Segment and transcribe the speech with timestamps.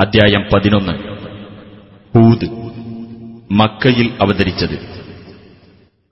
[0.00, 0.92] അദ്ധ്യായം പതിനൊന്ന്.
[2.14, 2.48] ഹൂദ്
[3.50, 4.78] മക്കയിൽ അവതരിച്ചത്.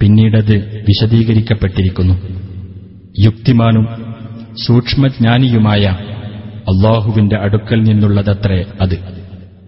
[0.01, 0.55] പിന്നീടത്
[0.87, 2.15] വിശദീകരിക്കപ്പെട്ടിരിക്കുന്നു
[3.17, 3.85] യുക്തിമാനും
[4.65, 5.83] സൂക്ഷ്മജ്ഞാനിയുമായ
[6.71, 8.95] അള്ളാഹുവിന്റെ അടുക്കൽ നിന്നുള്ളതത്രേ അത്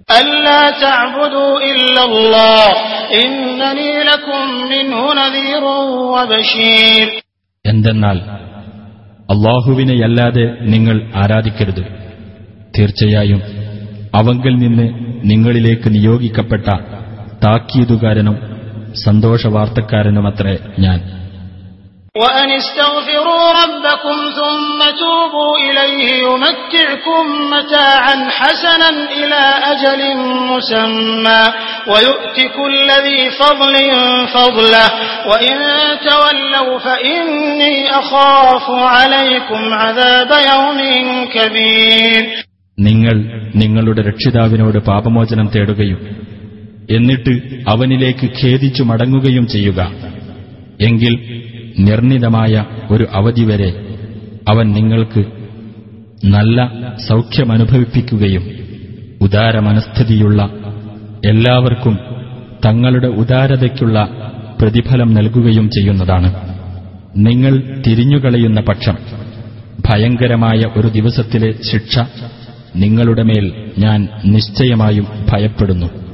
[0.09, 2.67] ألا تعبدوا إلا الله
[3.15, 5.63] إنني لكم منه نذير
[6.13, 7.07] وبشير
[7.65, 8.17] എന്തെന്നാൽ
[9.29, 11.83] അള്ളാഹുവിനെയല്ലാതെ നിങ്ങൾ ആരാധിക്കരുത്
[12.77, 13.41] തീർച്ചയായും
[14.13, 14.85] അവങ്കിൽ നിന്ന്
[15.31, 16.67] നിങ്ങളിലേക്ക് നിയോഗിക്കപ്പെട്ട
[17.43, 18.35] താക്കീതുകാരനും
[19.07, 20.99] സന്തോഷവാർത്തക്കാരനുമത്രേ ഞാൻ
[22.15, 28.89] وأن استغفروا ربكم ثم توبوا إليه يمتعكم متاعا حسنا
[29.19, 30.01] إلى أجل
[30.51, 31.43] مسمى
[31.87, 33.75] ويؤت كل ذي فضل
[34.27, 34.87] فضله
[35.29, 35.55] وإن
[36.09, 40.79] تولوا فإني أخاف عليكم عذاب يوم
[41.35, 42.23] كبير
[42.77, 43.15] നിങ്ങൾ
[43.61, 45.99] നിങ്ങളുടെ രക്ഷിതാവിനോട് പാപമോചനം തേടുകയും
[46.95, 47.33] എന്നിട്ട്
[47.67, 49.79] അവനിലേക്ക് ഖേദിച്ചു മടങ്ങുകയും ചെയ്യുക
[50.81, 51.13] എങ്കിൽ
[51.78, 53.70] നിർണിതമായ ഒരു അവധി വരെ
[54.48, 55.24] അവൻ നിങ്ങൾക്ക്
[56.24, 56.72] നല്ല
[57.08, 58.44] സൗഖ്യമനുഭവിപ്പിക്കുകയും
[59.20, 60.50] ഉദാരമനസ്ഥിതിയുള്ള
[61.24, 61.98] എല്ലാവർക്കും
[62.66, 64.08] തങ്ങളുടെ ഉദാരതയ്ക്കുള്ള
[64.60, 66.34] പ്രതിഫലം നൽകുകയും ചെയ്യുന്നതാണ്.
[67.16, 68.96] നിങ്ങൾ തിരിഞ്ഞുകളയുന്ന പക്ഷം
[69.88, 71.98] ഭയങ്കരമായ ഒരു ദിവസത്തിലെ ശിക്ഷ
[72.76, 76.07] നിങ്ങളുടെ മേൽ ഞാൻ നിശ്ചയമായും ഭയപ്പെടുന്നു.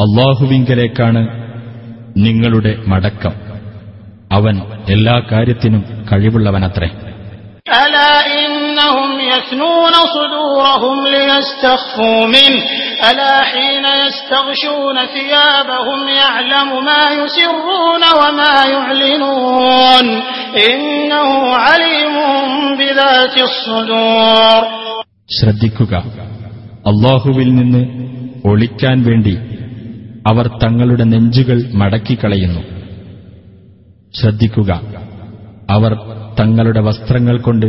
[0.00, 1.28] അള്ളാഹുവിങ്കലേക്കാണ്
[2.16, 3.32] നിങ്ങളുടെ മടക്കം.
[4.32, 6.90] അവൻ എല്ലാ കാര്യത്തിനും കഴിവുള്ളവനത്രേ.
[7.77, 12.61] ألا إنهم يثنون صدورهم ليستخفوا منه
[13.01, 20.05] ألا حين يستغشون ثيابهم يعلم ما يسرون وما يعلنون
[20.67, 22.15] إنه عليم
[22.79, 24.61] بذات الصدور
[25.29, 25.93] ശ്രദ്ധിക്കുക
[26.89, 27.81] അള്ളാഹുവിൽ നിന്ന്
[28.45, 29.33] ഒളിക്കാൻ വേണ്ടി
[30.25, 32.61] അവർ തങ്ങളുടെ നെഞ്ചുകൾ മടക്കിക്കളയുന്നു
[34.13, 34.71] ശ്രദ്ധിക്കുക
[35.69, 35.91] അവർ
[36.40, 37.66] തങ്ങളുടെ വസ്ത്രങ്ങൾ കൊണ്ട്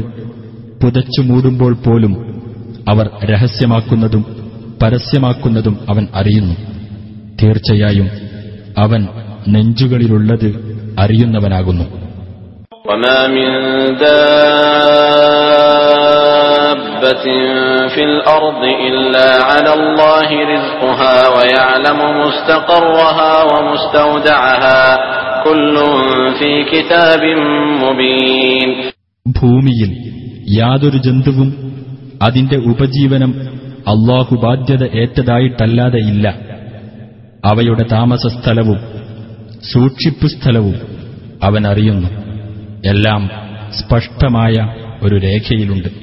[0.83, 2.33] പുതച്ചു മൂടുമ്പോൾ പോലും
[2.89, 4.43] അവർ രഹസ്യമാക്കുന്നതും
[4.83, 6.55] പരസ്യമാക്കുന്നതും അവൻ അറിയുന്നു.
[7.43, 8.09] തീർച്ചയായും
[8.77, 9.07] അവൻ
[9.47, 12.03] നെഞ്ചുകളിലുള്ളത് അറിയുന്നവനാകുന്നു.
[29.27, 30.13] ഭൂമിയിൽ
[30.59, 31.73] യാതൊരു ജന്തുവും
[32.21, 33.35] അതിന്റെ ഉപജീവനം
[33.87, 36.39] അള്ളാഹു ബാധ്യത ഏറ്റതായിട്ടല്ലാതെ ഇല്ല.
[37.45, 38.77] അവയുടെ താമസസ്ഥലവും
[39.73, 40.75] സൂക്ഷിപ്പുസ്ഥലവും
[41.43, 42.07] അവൻ അറിയുന്നു
[42.85, 43.29] എല്ലാം
[43.79, 46.02] സ്പഷ്ടമായ ഒരു രേഖയിലുണ്ട്.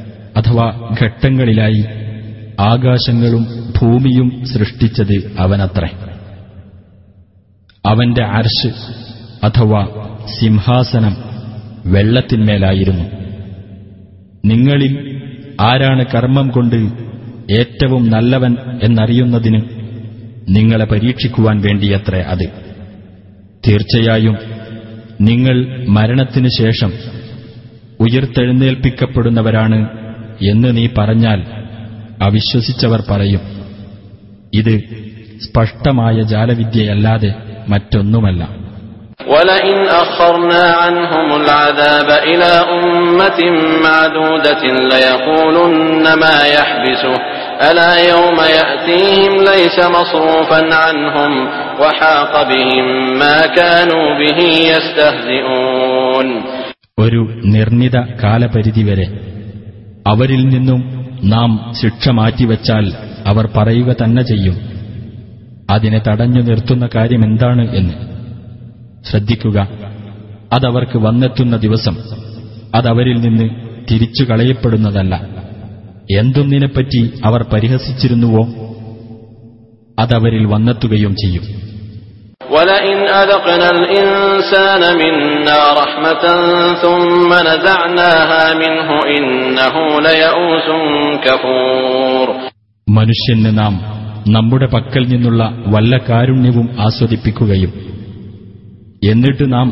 [0.41, 1.85] അഥവാ ഘട്ടങ്ങളിലായി
[2.59, 5.89] ആകാശങ്ങളും ഭൂമിയും സൃഷ്ടിച്ചത് അവനത്രേ.
[7.85, 8.71] അവന്റെ അർശ്
[9.45, 9.87] അഥവാ
[10.39, 11.17] സിംഹാസനം
[11.85, 13.03] വെള്ളത്തിന്മേലായിരുന്നു.
[14.45, 15.21] നിങ്ങളിൽ
[15.61, 16.89] ആരാണ് കർമ്മം കൊണ്ട്
[17.51, 19.61] ഏറ്റവും നല്ലവൻ എന്നറിയുന്നതിന്
[20.49, 22.49] നിങ്ങളെ പരീക്ഷിക്കുവാൻ വേണ്ടിയത്രേ അത്.
[23.67, 24.37] തീർച്ചയായും
[25.21, 26.91] നിങ്ങൾ മരണത്തിനു ശേഷം
[27.99, 30.00] ഉയർത്തെഴുന്നേൽപ്പിക്കപ്പെടുന്നവരാണ്
[30.48, 31.40] എന്ന് നീ പറഞ്ഞാൽ
[32.26, 33.42] അവിശ്വസിച്ചവർ പറയും
[34.52, 34.74] ഇത്
[35.46, 37.32] സ്പഷ്ടമായ ജാലവിദ്യയല്ലാതെ
[37.72, 38.42] മറ്റൊന്നുമല്ല
[39.28, 43.40] ولئن أخرنا عنهم العذاب إلى أمة
[43.82, 44.62] معدودة
[44.92, 47.14] ليقولن ما يحبسه
[47.60, 51.32] ألا يوم يأتيهم ليس مصروفا عنهم
[51.80, 52.86] وحاق بهم
[53.18, 54.38] ما كانوا به
[54.70, 56.28] يستهزئون
[56.98, 57.20] ഒരു
[57.54, 59.06] നിർണിത കാലപരിധി വരെ
[60.07, 62.93] അവരിൽ നിന്നും നാം ശിക്ഷ മാറ്റിവെച്ചാൽ
[63.25, 64.55] അവർ പറയുക തന്നെ ചെയ്യും.
[65.69, 67.93] അതിനെ തടഞ്ഞു നിർത്തുന്ന കാര്യമെന്താണ് എന്ന്.
[69.05, 69.69] ശ്രദ്ധിക്കുക.
[70.53, 71.97] അതവർക്ക് വന്നെത്തുന്ന ദിവസം
[72.75, 73.49] അതവരിൽ നിന്ന്
[73.91, 75.15] തിരിച്ചു കളയപ്പെടുന്നതല്ല.
[76.17, 78.45] എന്തൊന്നിനെപ്പറ്റി അവർ പരിഹസിച്ചിരുന്നുവോ?
[79.99, 81.70] അതവരിൽ വന്നെത്തുകയും ചെയ്യും.
[82.50, 86.24] ولئن أذقنا الإنسان منا رحمة
[86.76, 90.68] ثم نزعناها منه إنه ليئوس
[91.26, 92.26] كفور
[92.86, 93.74] മനുഷ്യന് നാം
[94.34, 95.42] നമ്മുടെ പക്കൽ നിന്നുള്ള
[95.74, 97.72] വല്ല കാരുണ്യവും ആസ്വദിപ്പിക്കുകയും
[99.02, 99.68] എന്നിട്ട് നാം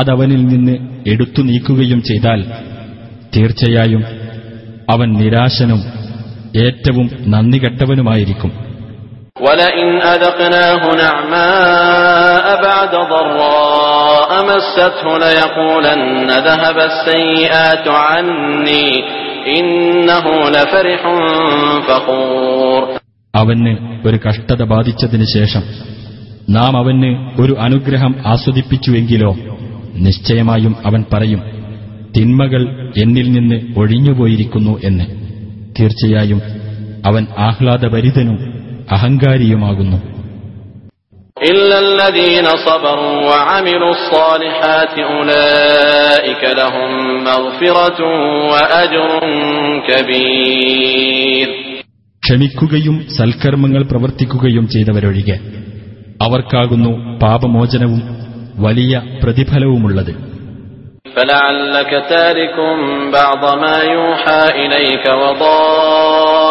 [0.00, 0.74] അതവനിൽ നിന്ന്
[1.12, 2.40] എടുത്തു നീക്കുകയും ചെയ്താൽ
[3.34, 4.02] തീർച്ചയായും
[4.88, 5.80] അവൻ നിരാശനും
[6.62, 8.50] ഏറ്റവും നന്ദികെട്ടവനുമായിരിക്കും
[9.38, 15.98] ولئن أذقناه نعماء بعد ضراء مسته ليقولن
[16.40, 18.88] ذهب السيئات عني
[19.50, 21.02] إنه لفرح
[21.86, 22.82] فخور
[23.34, 23.72] അവന്
[24.06, 25.62] ഒരു കഷ്ടത ബാധിച്ചതിന് ശേഷം
[26.50, 27.10] നാം അവന്
[27.42, 29.30] ഒരു അനുഗ്രഹം ആസ്വദിപ്പിച്ചുവെങ്കിലോ
[30.02, 31.40] നിശ്ചയമായും അവൻ പറയും
[32.14, 32.62] തിന്മകൾ
[33.02, 35.06] എന്നിൽ നിന്ന് ഒഴിഞ്ഞുപോയിരിക്കുന്നു എന്ന്
[35.78, 36.40] തീർച്ചയായും
[37.04, 38.38] അവൻ ആഹ്ലാദഭരിതനും
[38.94, 39.98] അഹങ്കാരിയുമാകുന്നു
[41.44, 46.90] إلا الذين صبروا وعملوا الصالحات أولئك لهم
[47.24, 48.00] مغفرة
[48.50, 49.10] وأجر
[49.88, 51.48] كبير
[52.22, 55.36] ക്ഷമിക്കുകയും സൽക്കർമ്മങ്ങൾ പ്രവർത്തിക്കുകയും ചെയ്തവരൊഴികെ
[56.20, 56.92] അവർക്കാകുന്നു
[57.22, 58.00] പാപമോചനവും
[58.58, 58.92] വലിയ
[59.22, 60.14] പ്രതിഫലവുമുള്ളത്
[61.16, 62.56] فلعلك تارك
[63.12, 65.04] بعض ما يوحى إليك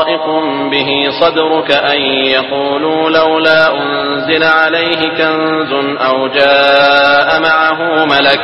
[0.05, 0.25] وضائق
[0.71, 1.99] به صدرك أن
[2.29, 5.71] يقولوا لولا أنزل عليه كنز
[6.01, 8.41] أو جاء معه ملك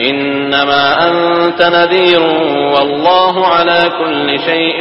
[0.00, 2.20] إنما أنت نذير
[2.74, 4.78] والله على كل شيء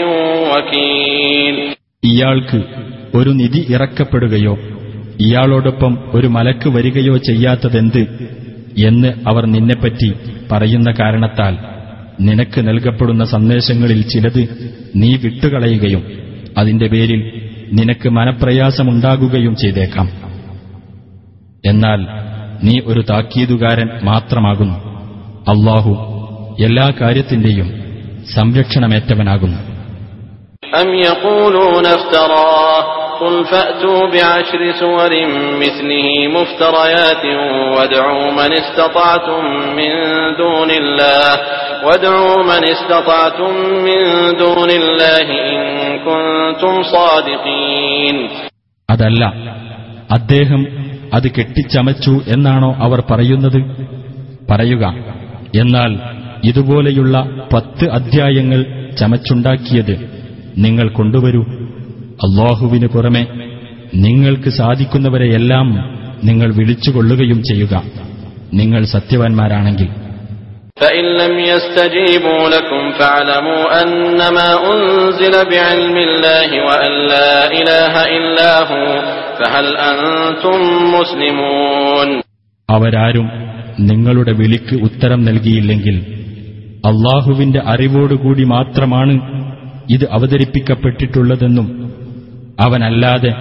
[0.51, 1.55] وكيل
[2.03, 2.59] ഇയാൾക്ക്
[3.13, 4.53] ഒരു നിധി ഇറക്കപ്പെടുകയോ
[5.19, 8.03] ഇയാളോടൊപ്പം ഒരു മലക്ക് വരികയോ ചെയ്യാത്തതെന്ത്
[8.87, 10.09] എന്ന് അവർ നിന്നെപ്പറ്റി
[10.51, 11.53] പറയുന്ന കാരണത്താൽ
[12.19, 14.41] നിനക്ക് നൽകപ്പെടുന്ന സന്ദേശങ്ങളിൽ ചിലത്
[14.95, 16.03] നീ വിട്ടുകളയുകയും
[16.57, 17.21] അതിന്റെ പേരിൽ
[17.77, 20.07] നിനക്ക് മനപ്രയാസമുണ്ടാകുകയും ചെയ്തേക്കാം
[21.63, 22.01] എന്നാൽ
[22.63, 24.77] നീ ഒരു താക്കീതുകാരൻ മാത്രമാകുന്നു
[25.51, 25.93] അള്ളാഹു
[26.65, 27.69] എല്ലാ കാര്യത്തിന്റെയും
[28.35, 29.59] സംരക്ഷണമേറ്റവനാകുന്നു
[30.73, 35.11] أم يقولون افتراه قل فأتوا بعشر سور
[35.63, 37.23] مثله مفتريات
[37.75, 39.41] وادعوا من استطعتم
[39.75, 39.91] من
[40.37, 41.29] دون الله
[41.85, 43.51] وادعوا من استطعتم
[43.87, 43.99] من
[44.37, 45.59] دون الله إن
[45.99, 48.17] كنتم صادقين
[48.89, 49.23] അതല്ല
[50.11, 50.61] അദ്ദേഹം
[51.13, 53.59] അത് കെട്ടിച്ചമച്ചു എന്നാണോ അവർ പറയുന്നത്
[54.49, 54.83] പറയുക
[55.55, 55.91] എന്നാൽ
[56.43, 57.15] ഇതുപോലെയുള്ള
[57.53, 58.61] പത്ത് അധ്യായങ്ങൾ
[58.99, 59.95] ചമച്ചുണ്ടാക്കിയത്
[60.57, 61.41] നിങ്ങൾ കൊണ്ടുവരൂ
[62.16, 63.26] അള്ളാഹുവിനു പുറമെ
[63.94, 67.82] നിങ്ങൾക്ക് സാധിക്കുന്നവരെയെല്ലാം നിങ്ങൾ വിളിച്ചുകൊള്ളുകയും ചെയ്യുക.
[68.54, 69.88] നിങ്ങൾ സത്യവാൻമാരാണെങ്കിൽ.
[82.70, 83.30] അവരാരും
[83.80, 85.96] നിങ്ങളുടെ വിളിക്ക് ഉത്തരം നൽകിയില്ലെങ്കിൽ
[86.86, 89.46] അള്ളാഹുവിന്റെ അറിവോടുകൂടി മാത്രമാണ്
[89.90, 91.85] ഇത് അവതരിപ്പിക്കപ്പെട്ടിട്ടുള്ളതെന്നും
[92.63, 93.31] അവനല്ലാതെ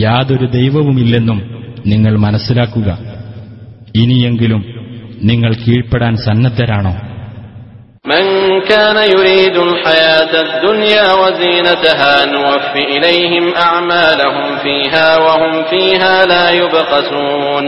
[0.00, 1.38] യാതൊരു ദൈവവുമില്ലെന്നും
[1.86, 2.88] നിങ്ങൾ മനസ്സിലാക്കുക
[4.00, 4.62] ഇനിയെങ്കിലും
[5.30, 6.94] നിങ്ങൾ കീഴ്പ്പെടാൻ സന്നദ്ധരാണോ
[8.04, 8.24] من
[8.64, 17.64] كان يريد الحياة الدنيا وزينتها نوف إليهم أعمالهم فيها وهم فيها لا يبخسون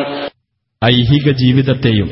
[0.82, 2.08] ഐഹിക ജീവിതത്തെയും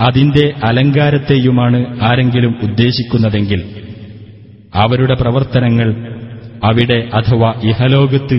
[0.00, 3.60] അതിന്റെ അലങ്കാരത്തെയുമാണ് ആരെങ്കിലും ഉദ്ദേശിക്കുന്നതെങ്കിൽ
[4.74, 5.88] അവരുടെ പ്രവർത്തനങ്ങൾ
[6.63, 8.35] അവിടെ അഥവാ ഇഹലോകത്ത്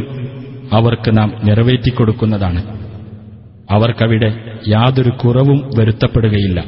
[0.73, 2.62] അവർക്ക് നാം നിറവേറ്റിക്കൊടുക്കുന്നതാണ്.
[3.71, 6.61] അവർക്കവിടെ യാതൊരു കുറവും വരുത്തപ്പെടുകയില്ല.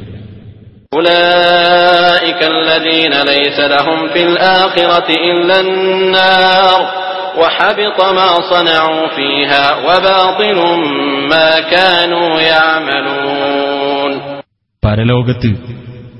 [14.84, 15.54] പരലോകത്ത്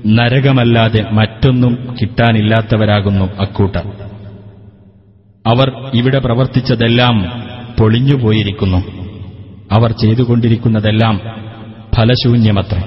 [0.07, 4.07] നരകമല്ലാതെ മറ്റൊന്നും കിട്ടാനില്ലാത്തവരാകുന്നു അക്കൂട്ടർ.
[5.46, 7.16] അവർ ഇവിടെ പ്രവർത്തിച്ചതെല്ലാം
[7.78, 8.80] പൊളിഞ്ഞുപോയിരിക്കുന്നു
[9.70, 11.16] അവർ ചെയ്തുകൊണ്ടിരിക്കുന്നതെല്ലാം
[11.96, 12.82] ഫലശൂന്യമത്രേ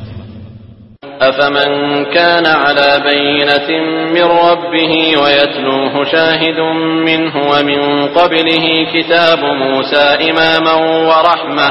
[1.21, 1.69] أفمن
[2.15, 3.69] كان على بينة
[4.15, 4.91] من ربه
[5.23, 6.59] ويتلوه شاهد
[7.09, 10.73] منه ومن قبله كتاب موسى إماما
[11.09, 11.67] ورحمة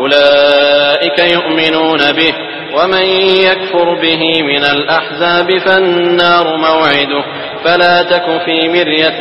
[0.00, 2.32] أولئك يؤمنون به
[2.76, 3.06] ومن
[3.48, 7.24] يكفر به من الأحزاب فالنار موعده
[7.64, 9.20] فلا تك في مرية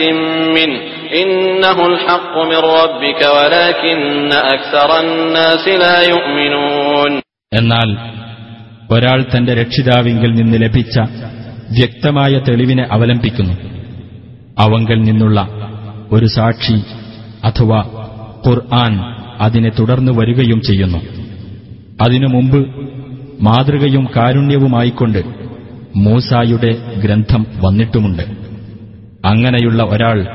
[0.49, 0.79] منه
[1.15, 3.99] إنه الحق من ربك ولكن
[4.49, 7.11] أكثر الناس لا يؤمنون
[7.51, 7.89] എന്നാൽ
[8.89, 10.95] ഒരാൾ തന്റെ രക്ഷിതാവിങ്കിൽ നിന്ന് ലഭിച്ച
[11.71, 13.55] വ്യക്തമായ തെളിവിനെ അവലംബിക്കുന്നു
[14.57, 15.39] അവങ്കൽ നിന്നുള്ള
[16.11, 16.77] ഒരു സാക്ഷി
[17.43, 17.79] അഥവാ
[18.45, 18.93] ഖുർആൻ
[19.41, 20.99] അതിനെ തുടർന്നു വരികയും ചെയ്യുന്നു
[22.01, 22.59] അതിനു മുമ്പ്
[23.47, 25.21] മാതൃകയും കാരുണ്യവുമായിക്കൊണ്ട്
[25.96, 28.22] മൂസായുടെ ഗ്രന്ഥം വന്നിട്ടുമുണ്ട്.
[29.24, 30.26] അങ്ങനെയുള്ള ഒരാൾ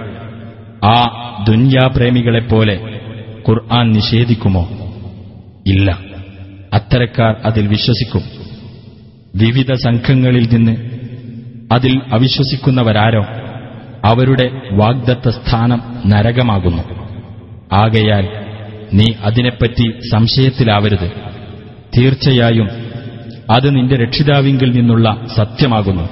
[0.85, 2.99] ആ ദുന്യാപ്രേമികളെപ്പോലെ
[3.49, 4.69] ഖുർആൻ നിഷേധിക്കുമോ?
[5.67, 5.99] ഇല്ല.
[6.73, 8.21] അത്തരക്കാർ അതിൽ വിശ്വസിക്കും.
[9.35, 10.77] വിവിധ സംഘങ്ങളിൽ നിന്ന്
[11.71, 13.25] അതിൽ അവിശ്വസിക്കുന്നവരാരോ
[14.05, 16.83] അവരുടെ വാഗ്ദത്ത സ്ഥാനം നരകമാകുന്നു.
[17.73, 18.27] ആകയാൽ
[18.93, 21.11] നീ അതിനെപ്പറ്റി സംശയത്തിലാവരുത്.
[21.97, 22.88] തീർച്ചയായും
[23.50, 25.06] അത് നിന്റെ രക്ഷിതാവിങ്കിൽ നിന്നുള്ള
[25.37, 26.06] സത്യമാകുന്നു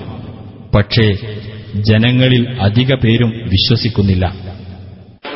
[0.75, 1.06] പക്ഷേ
[1.88, 4.25] ജനങ്ങളിൽ അധിക പേരും വിശ്വസിക്കുന്നില്ല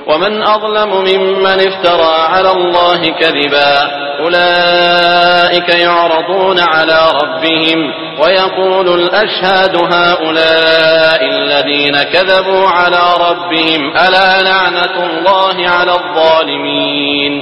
[0.08, 3.72] ومن أظلم ممن افترى على الله كذبا
[4.20, 7.78] أولئك يعرضون على ربهم
[8.18, 17.32] ويقول الأشهاد هؤلاء الذين كذبوا على ربهم ألا لعنة الله على الظالمين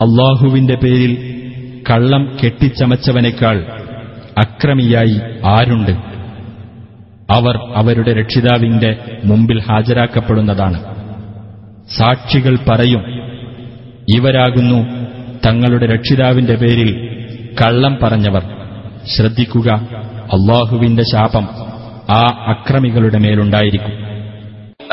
[0.00, 1.12] അള്ളാഹുവിന്റെ പേരിൽ
[1.86, 3.56] കള്ളം കെട്ടിച്ചമച്ചവനേക്കാൾ
[4.42, 5.16] അക്രമിയായി
[5.54, 5.94] ആരുണ്ട്
[7.30, 8.90] അവർ അവരുടെ രക്ഷിതാവിന്റെ
[9.24, 10.78] മുമ്പിൽ ഹാജരാക്കപ്പെടുന്നതാണ്
[11.96, 13.02] സാക്ഷികൾ പറയും
[14.14, 14.78] ഇവരാകുന്നു
[15.46, 16.90] തങ്ങളുടെ രക്ഷിതാവിന്റെ പേരിൽ
[17.60, 18.44] കള്ളം പറഞ്ഞവർ
[19.14, 19.68] ശ്രദ്ധിക്കുക
[20.36, 21.46] അള്ളാഹുവിന്റെ ശാപം
[22.12, 22.22] ആ
[22.52, 23.94] അക്രമികളുടെ മേലുണ്ടായിരിക്കും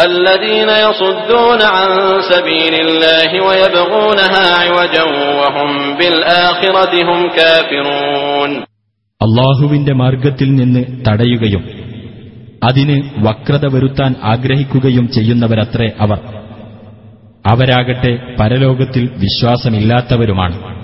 [0.08, 1.90] الذين يصدون عن
[2.24, 5.04] سبيل الله ويبغونها عوجا
[5.40, 8.52] وهم بالآخرة هم كافرون
[9.23, 11.69] അള്ളാഹുവിന്റെ മാർഗത്തിൽ നിന്ന് തടയുകയും
[12.65, 16.19] അതിന് വക്രത വരുത്താൻ ആഗ്രഹിക്കുകയും ചെയ്യുന്നവരത്രേ അവർ.
[17.47, 20.79] അവരാകട്ടെ പരലോകത്തിൽ വിശ്വാസമില്ലാത്തവരുമാണ്.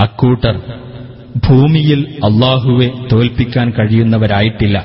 [0.00, 0.60] അക്കൂട്ടർ
[1.48, 4.78] ഭൂമിയിൽ അള്ളാഹുവെ തോൽപ്പിക്കാൻ കഴിയുന്നവരായിട്ടില്ല.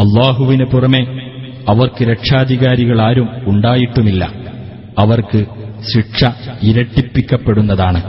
[0.00, 1.06] അള്ളാഹുവിന് പുറമെ
[1.68, 4.32] അവർക്ക് രക്ഷാധികാരികളാരും ഉണ്ടായിട്ടുമില്ല.
[4.98, 5.44] അവർക്ക്
[5.94, 6.24] ശിക്ഷ
[6.62, 8.02] ഇരട്ടിപ്പിക്കപ്പെടുന്നതാണ്.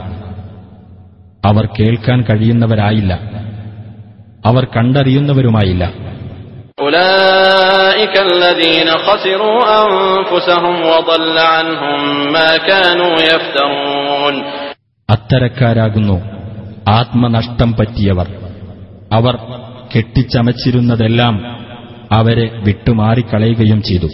[1.44, 3.14] അവർ കേൾക്കാൻ കഴിയുന്നവരായില്ല.
[4.46, 6.10] അവർ കണ്ടറിയുന്നവരുമായില്ല
[14.26, 14.69] ും.
[15.10, 16.22] അത്തരക്കാരാകുന്നു.
[16.88, 18.26] ആത്മനഷ്ടം പറ്റിയവർ.
[19.12, 19.38] അവർ
[19.96, 21.66] കെട്ടിച്ചമച്ചിരുന്നതെല്ലാം
[22.12, 24.06] അവരെ വിട്ടുമാറിക്കളയുകയും ചെയ്തു.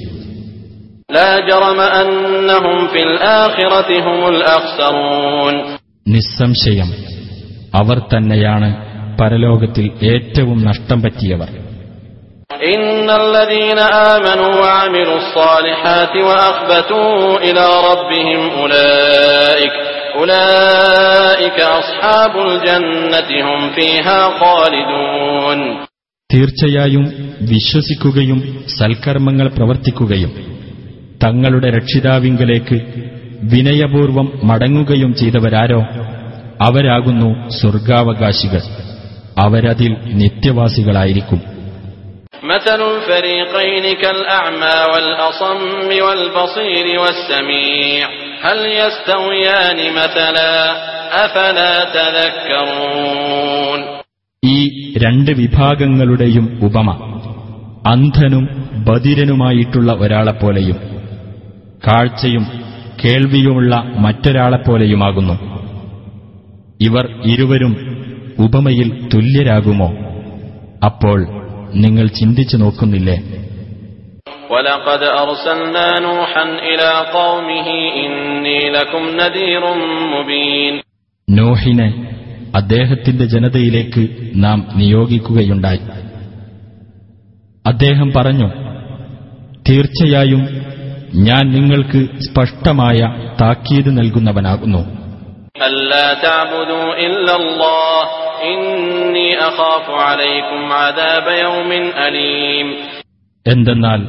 [6.08, 6.94] നിസ്സംശയം
[7.74, 8.86] അവർ തന്നെയാണ്
[9.18, 11.48] പരലോകത്തിൽ ഏറ്റവും നഷ്ടം പറ്റിയവർ.
[12.62, 13.80] ഇന്നല്ലദീന
[20.15, 25.59] الذين آمنوا وعملوا الصالحات وأخبتوا إلى ربهم أولئك أولئك أصحاب الجنة هم فيها خالدون
[26.29, 27.03] തീർച്ചയായും
[27.49, 28.39] വിശ്വസിക്കുകയും
[28.77, 30.31] സൽക്കർമ്മങ്ങൾ പ്രവർത്തിക്കുകയും
[31.23, 32.77] തങ്ങളുടെ രക്ഷിതാവിങ്കലേക്ക്
[33.51, 35.81] വിനയപൂർവം മടങ്ങുകയും ചെയ്തവരാരോ
[36.65, 38.63] അവരാകുന്നു സ്വർഗാവകാശികൾ
[39.37, 39.91] അവരതിൽ
[40.21, 41.39] നിത്യവാസികളായിരിക്കും
[42.45, 45.59] مثل الفريقين كالأعمى والأصم
[46.05, 48.05] والبصير والسميع
[48.45, 50.53] هل يستويان مثلا
[51.25, 53.79] أفلا تذكرون
[54.43, 54.57] ഈ
[54.97, 56.87] രണ്ട് വിഭാഗങ്ങളുടെയും ഉപമ
[57.87, 58.43] അന്ധനും
[58.83, 60.77] ബധിരനുമായിട്ടുള്ള ഒരാളെപ്പോലെയും
[61.87, 62.43] കാഴ്ചയും
[63.03, 65.35] കേൾവിയുമുള്ള മറ്റൊരാളെപ്പോലെയുമാകുന്നു
[66.79, 67.73] ഇവർ ഇരുവരും
[68.39, 69.89] ഉപമയിൽ തുല്യരാകുമോ
[70.85, 71.19] അപ്പോൾ
[71.75, 73.17] നിങ്ങൾ ചിന്തിച്ചു നോക്കുന്നില്ലേ
[74.51, 77.67] ولقد أرسلنا نوحا إلى قومه
[77.97, 79.63] إني لكم نذير
[80.13, 80.73] مبين
[81.27, 81.89] നോഹിനെ
[82.53, 84.01] അദ്ദേഹത്തിന്റെ ജനതയിലേക്ക്
[84.35, 85.81] നാം നിയോഗിക്കുകയുണ്ടായി
[87.65, 88.47] അദ്ദേഹം പറഞ്ഞു
[89.69, 90.43] തീർച്ചയായും
[91.27, 92.99] ഞാൻ നിങ്ങൾക്ക് സ്പഷ്ടമായ
[93.41, 94.81] താക്കീത് നൽകുന്നവനാകുന്നു
[103.46, 104.00] എന്തെന്നാൽ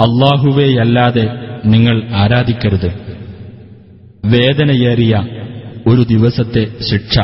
[0.00, 1.28] അള്ളാഹുവേയല്ലാതെ
[1.66, 3.18] നിങ്ങൾ ആരാധിക്കരുത്.
[4.24, 5.26] വേദനയേറിയ
[5.86, 7.18] ഒരു ദിവസത്തെ ശിക്ഷ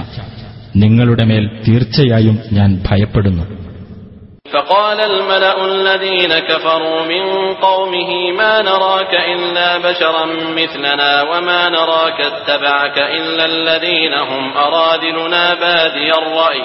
[0.77, 3.64] നിങ്ങളുടെ മേൽ തീർച്ചയായും ഞാൻ ഭയപ്പെടുന്നു.
[4.46, 7.24] فقال الملأ الذين كفروا من
[7.58, 16.62] قومه ما نراك إلا بشرا مثلنا وما نراك اتبعك إلا الذين هم أرادلنا بادي الرأي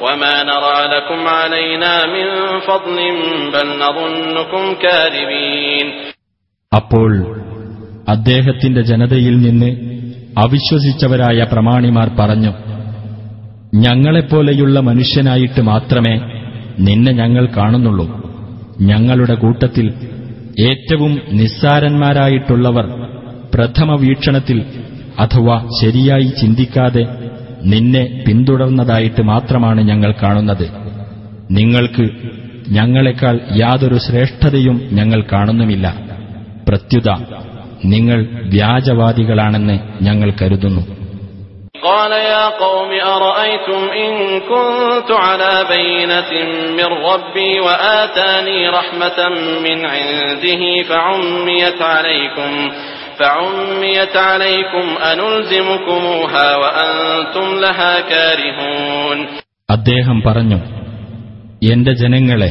[0.00, 2.26] وما نرى لكم علينا من
[2.60, 2.96] فضل
[3.52, 5.86] بل نظنكم كاذبين
[6.72, 7.10] അപ്പോൾ
[8.08, 9.70] അദ്ദേഹത്തിന്റെ ജനതയിൽ നിന്ന്
[10.38, 12.52] അവിശ്വസിച്ചവരായ പ്രമാണിമാർ പറഞ്ഞു
[13.74, 16.14] ഞങ്ങളെപ്പോലെയുള്ള മനുഷ്യനായിട്ട് മാത്രമേ
[16.79, 18.21] നിന്നെ ഞങ്ങൾ കാണുന്നുള്ളൂ.
[18.81, 19.93] ഞങ്ങളുടെ കൂട്ടത്തിൽ
[20.59, 22.85] ഏറ്റവും നിസ്സാരന്മാരായിട്ടുള്ളവർ
[23.53, 24.65] പ്രഥമ വീക്ഷണത്തിൽ
[25.19, 27.07] അഥവാ ശരിയായി ചിന്തിക്കാതെ
[27.65, 30.71] നിന്നെ പിന്തുടർന്നതായിട്ട് മാത്രമാണ് ഞങ്ങൾ കാണുന്നത്.
[31.51, 32.09] നിങ്ങൾക്ക്
[32.69, 35.95] ഞങ്ങളെക്കാൾ യാതൊരു ശ്രേഷ്ഠതയും ഞങ്ങൾ കാണുന്നുമില്ല.
[36.67, 37.09] പ്രത്യുത
[37.85, 41.00] നിങ്ങൾ വ്യാജവാദികളാണെന്ന് ഞങ്ങൾ കരുതുന്നു.
[41.82, 46.30] قال يا قوم أرأيتم إن كنت على بينة
[46.70, 49.18] من ربي وآتاني رحمة
[49.60, 52.52] من عنده فعميت عليكم
[53.18, 59.18] فعميت عليكم أنلزمكموها وأنتم لها كارهون
[59.68, 60.58] അദ്ദേഹം പറഞ്ഞു
[61.72, 62.50] എന്റെ ജനങ്ങളെ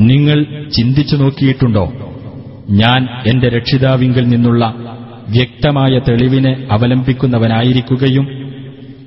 [0.00, 1.84] നിങ്ങൾ ചിന്തിച്ചു നോക്കിയിട്ടുണ്ടോ
[2.80, 4.64] ഞാൻ എന്റെ രക്ഷിതാവിങ്കിൽ നിന്നുള്ള
[5.29, 8.27] വ്യക്തമായ തെളിവിനെ അവലംബിക്കുന്നവനായിരിക്കുകയും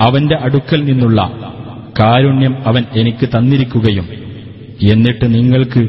[0.03, 1.21] അവന്റെ അടുക്കൽ നിന്നുള്ള
[2.01, 4.09] കാരുണ്യം അവൻ എനിക്ക് തന്നിരിക്കുകയും
[4.83, 5.89] എന്നിട്ട് നിങ്ങൾക്ക്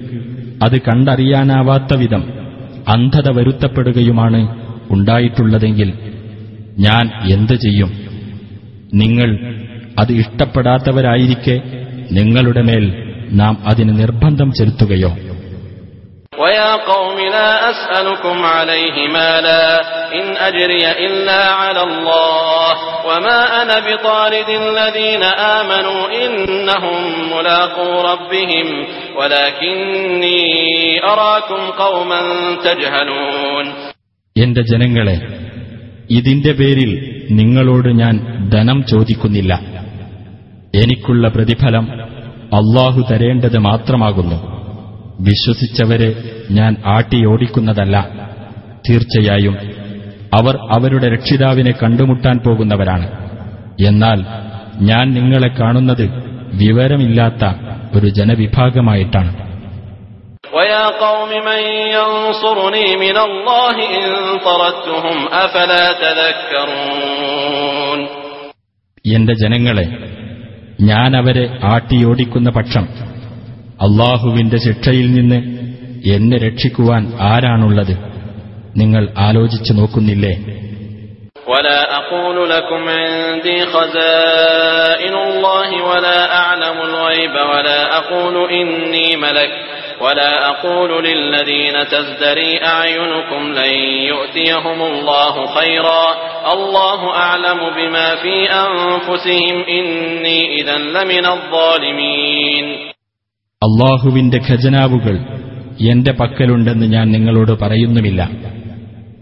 [0.64, 2.24] അത് കണ്ടറിയാനാവാത്ത വിധം
[2.88, 4.58] അന്ധത വരുത്തപ്പെടുകയുമാണ്
[4.92, 5.94] ഉണ്ടായിട്ടുള്ളതെങ്കിൽ
[6.80, 7.92] ഞാൻ എന്തു ചെയ്യും?
[8.94, 9.58] നിങ്ങൾ
[10.00, 11.62] അത് ഇഷ്ടപ്പെടാത്തവരായിരിക്കെ
[12.12, 15.18] നിങ്ങളുടെ മേൽ നാം അതിന് നിർബന്ധം ചെലുത്തുകയോ?
[16.37, 19.65] ويا قوم لا أسألكم عليه مالا
[20.15, 22.71] إن أجري إلا على الله
[23.09, 25.23] وما أنا بطارد الذين
[25.59, 27.01] آمنوا إنهم
[27.33, 28.67] ملاقو ربهم
[29.17, 30.41] ولكني
[31.05, 32.21] أراكم قوما
[32.65, 33.67] تجهلون
[34.37, 35.17] എന്റെ ജനങ്ങളെ
[36.11, 36.91] ഇതിന്റെ പേരിൽ
[37.31, 38.15] നിങ്ങളോട് ഞാൻ
[38.55, 39.53] ധനം ചോദിക്കുന്നില്ല
[40.75, 41.85] എനിക്കുള്ള പ്രതിഫലം
[42.53, 44.39] അള്ളാഹു തരേണ്ടത് മാത്രമാകുന്നു
[45.20, 46.16] വിശ്വസിച്ചവരെ
[46.52, 48.08] ഞാൻ ആട്ടിയോടിക്കുന്നതല്ല.
[48.90, 49.58] തീർച്ചയായും
[50.34, 53.08] അവർ അവരുടെ രക്ഷിതാവിനെ കണ്ടുമുട്ടാൻ പോകുന്നവരാണ്.
[53.86, 54.24] എന്നാൽ
[54.82, 56.04] ഞാൻ നിങ്ങളെ കാണുന്നത്
[56.54, 57.46] വിവരമില്ലാത്ത
[57.98, 59.48] ഒരു ജനവിഭാഗമായിട്ടാണ്.
[69.16, 69.88] എന്റെ ജനങ്ങളെ
[70.82, 72.88] ഞാൻ അവരെ ആട്ടിയോടിക്കുന്ന പക്ഷം
[73.81, 75.39] അള്ളാഹുവിന്റെ ശിക്ഷയിൽ നിന്ന്
[76.09, 77.95] എന്നെ രക്ഷിക്കുവാൻ ആരാണുള്ളത്
[78.77, 80.35] നിങ്ങൾ ആലോചിച്ചു നോക്കുന്നില്ലേ
[81.47, 89.51] ولا أقول لكم عندي خزائن الله ولا أعلم الغيب ولا أقول إني ملك
[90.01, 93.73] ولا أقول للذين تزدري أعينكم لن
[94.05, 96.05] يؤتيهم الله خيرا
[96.53, 102.67] الله أعلم بما في أنفسهم إني إذا لمن الظالمين
[103.68, 105.20] അള്ളാഹുവിന്റെ ഖജനാവുകൾ
[105.82, 108.30] എന്റെ പക്കലുണ്ടെന്ന് ഞാൻ നിങ്ങളോട് പറയുന്നുമില്ല.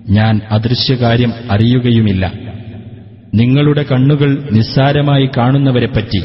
[0.09, 2.33] ഞാൻ അദൃശ്യകാര്യം അറിയുകയുമില്ല.
[3.35, 6.23] നിങ്ങളുടെ കണ്ണുകൾ നിസ്സാരമായി കാണുന്നവരെപ്പറ്റി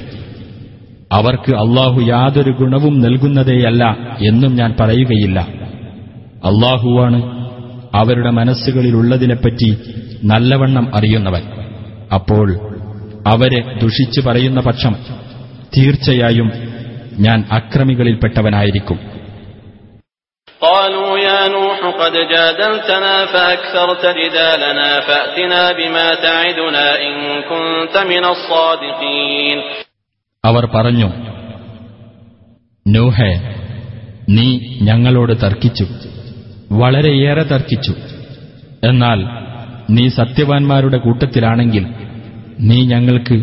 [1.12, 5.48] അവർക്ക് അള്ളാഹു യാതൊരു ഗുണവും നൽകുന്നതേയല്ല എന്നും ഞാൻ പറയുകയില്ല.
[6.44, 7.48] അള്ളാഹുവാണ്
[7.94, 9.76] അവരുടെ മനസ്സുകളിലുള്ളതിനെപ്പറ്റി
[10.24, 11.42] നല്ലവണ്ണം അറിയുന്നവൻ.
[12.14, 12.58] അപ്പോൾ
[13.26, 14.96] അവരെ ദുഷിച്ചു പറയുന്ന പക്ഷം
[15.78, 16.69] തീർച്ചയായും
[17.19, 18.99] ഞാൻ അക്രമികളിൽപ്പെട്ടവനായിരിക്കും
[20.61, 29.57] قالوا يا نوح قد جادلتنا فأكثرت جدالنا فأتنا بما تعدنا إن كنت من الصادقين
[30.43, 31.09] അവർ പറഞ്ഞു
[32.85, 33.31] നൂഹെ
[34.29, 34.47] നീ
[34.81, 35.85] ഞങ്ങളോട് തർക്കിച്ചു
[36.73, 37.93] വളരെയേറെ തർക്കിച്ചു
[38.83, 39.19] എന്നാൽ
[39.89, 41.85] നീ സത്യവാൻമാരുടെ കൂട്ടത്തിലാണെങ്കിൽ
[42.61, 43.37] നീ ഞങ്ങൾക്ക്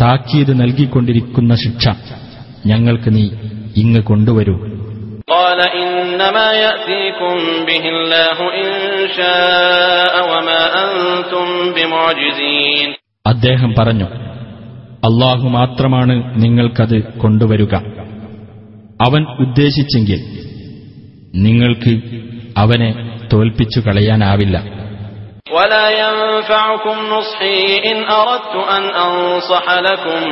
[0.00, 1.84] താക്കീത് നൽകിക്കൊണ്ടിരിക്കുന്ന ശിക്ഷ
[2.66, 3.24] ഞങ്ങൾക്ക് നീ
[3.76, 4.56] ഇങ്ങ് കൊണ്ടുവരൂ
[5.34, 7.34] قال إنما يأتيكم
[7.68, 8.70] به الله إن
[9.18, 12.88] شاء وما أنتم بمعجزين
[13.24, 14.08] അദ്ദേഹം പറഞ്ഞു
[15.08, 17.74] അള്ളാഹു മാത്രമാണ് നിങ്ങൾക്കത് കൊണ്ടുവരുക
[19.00, 20.20] അവൻ ഉദ്ദേശിച്ചെങ്കിൽ
[21.46, 21.92] നിങ്ങൾക്ക്
[22.56, 22.90] അവനെ
[23.32, 24.56] തോൽപ്പിച്ചു കളയാനാവില്ല
[25.50, 30.22] ولا ينفعكم نصحي إن أردت أن أنصح لكم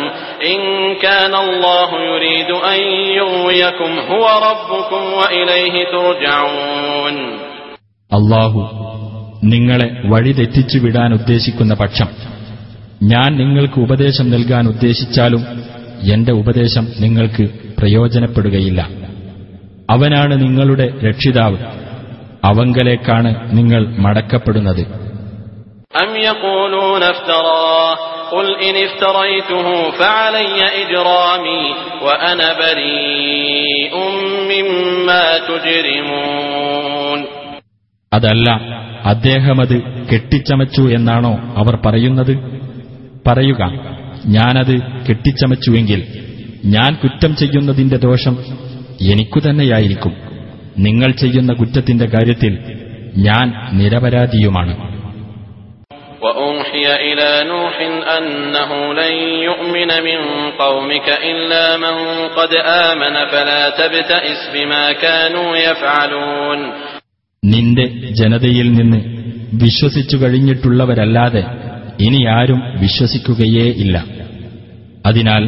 [0.45, 0.59] إن
[0.97, 2.81] كان الله يريد أن
[3.13, 7.17] يغويكم هو ربكم وإليه ترجعون
[8.11, 8.61] അള്ളാഹു
[9.45, 12.09] നിങ്ങളെ വഴിതെറ്റിച്ചു വിടാൻ ഉദ്ദേശിക്കുന്ന പക്ഷം
[13.05, 15.43] ഞാൻ നിങ്ങൾക്ക് ഉപദേശം നൽകാൻ ഉദ്ദേശിച്ചാലും
[16.13, 17.45] എന്റെ ഉപദേശം നിങ്ങൾക്ക്
[17.79, 18.81] പ്രയോജനപ്പെടുകയില്ല
[19.91, 21.59] അവനാണ് നിങ്ങളുടെ രക്ഷിതാവ്
[22.45, 24.83] അവങ്കലേക്കാണ് നിങ്ങൾ മടക്കപ്പെടുന്നത്
[25.95, 27.95] أم يقولون افتراه
[28.31, 31.65] قل إن افتريته فعلي إجرامي
[32.03, 33.95] وأنا بريء
[34.51, 37.21] مما تجرمون
[38.13, 38.49] അതല്ല
[39.05, 39.75] അദ്ദേഹമത്
[40.11, 42.35] കെട്ടിച്ചമച്ചു എന്നാണോ അവർ പറയുന്നത്
[43.27, 43.63] പറയുക
[44.37, 44.75] ഞാനത്
[45.09, 46.01] കെട്ടിച്ചമച്ചുവെങ്കിൽ
[46.67, 48.35] ഞാൻ കുറ്റം ചെയ്യുന്നതിന്റെ ദോഷം
[49.09, 50.15] എനിക്കു തന്നെയായിരിക്കും
[50.79, 52.53] നിങ്ങൾ ചെയ്യുന്ന കുറ്റത്തിന്റെ കാര്യത്തിൽ
[53.27, 54.75] ഞാൻ നിരപരാധിയുമാണ്
[56.23, 57.75] وأوحي إلى نوح
[58.13, 60.19] أنه لن يؤمن من
[60.55, 61.97] قومك إلا من
[62.29, 62.53] قد
[62.87, 66.61] آمن فلا تبتئس بما كانوا يفعلون
[67.43, 69.01] നിന്റെ ജനതയിൽ നിന്ന്
[69.59, 71.43] വിശ്വസിച്ചു കഴിഞ്ഞിട്ടുള്ളവരല്ലാതെ
[71.99, 73.97] ഇനി ആരും വിശ്വസിക്കുകയേ ഇല്ല
[75.07, 75.45] അതിനാൽ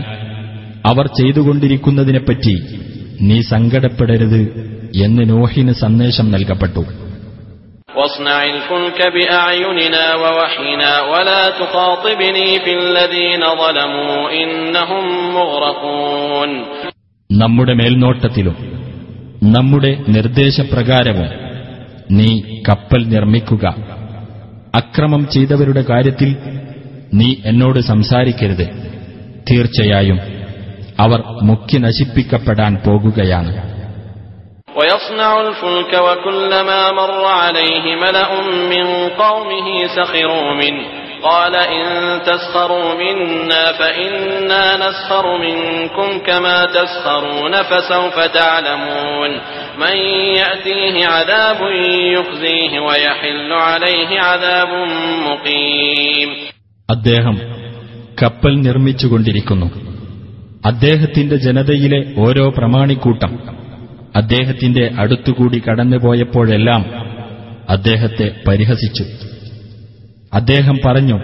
[0.84, 2.54] അവർ ചെയ്തുകൊണ്ടിരിക്കുന്നതിനെപ്പറ്റി
[3.20, 4.40] നീ സങ്കടപ്പെടരുത്
[5.00, 6.82] എന്ന് നോഹിന് സന്ദേശം നൽകപ്പെട്ടു
[7.94, 16.50] واصنع الفلك بأعيننا ووحينا ولا تخاطبني في الذين ظلموا إنهم مغرقون
[17.30, 18.54] നമ്മുടെ മേൽനോട്ടത്തിലും
[19.48, 21.28] നമ്മുടെ നിർദ്ദേശപ്രകാരവും
[22.18, 22.30] നീ
[22.68, 23.64] കപ്പൽ നിർമ്മിക്കുക
[24.74, 26.30] അക്രമം ചെയ്തവരുടെ കാര്യത്തിൽ
[27.18, 28.66] നീ എന്നോട് സംസാരിക്കരുത്
[29.50, 30.18] തീർച്ചയായും
[30.98, 31.20] അവർ
[31.50, 33.52] മുഖ്യ നശിപ്പിക്കപ്പെടാൻ പോകുകയാണ്
[34.76, 38.30] ويصنع الفلك وكلما مر عليه ملأ
[38.70, 40.84] من قومه سخروا منه
[41.22, 41.86] قال إن
[42.22, 49.30] تسخروا منا فإنا نسخر منكم كما تسخرون فسوف تعلمون
[49.78, 49.96] من
[50.36, 51.60] يأتيه عذاب
[52.12, 54.68] يخزيه ويحل عليه عذاب
[55.26, 56.28] مقيم
[56.88, 57.36] അദ്ദേഹം
[58.22, 59.68] കപ്പൽ നിർമ്മിച്ചുകൊണ്ടിരിക്കുന്നു
[60.64, 63.32] അദ്ദേഹത്തിന്റെ ജനതയിലെ ഓരോ പ്രമാണിക്കൂട്ടം
[64.15, 66.85] അദ്ദേഹത്തിന്റെ അടുത്തുകൂടി കടന്നുപോയപ്പോഴെല്ലാം
[67.69, 69.03] അദ്ദേഹത്തെ പരിഹസിച്ചു.
[70.33, 71.19] അദ്ദേഹം പറഞ്ഞു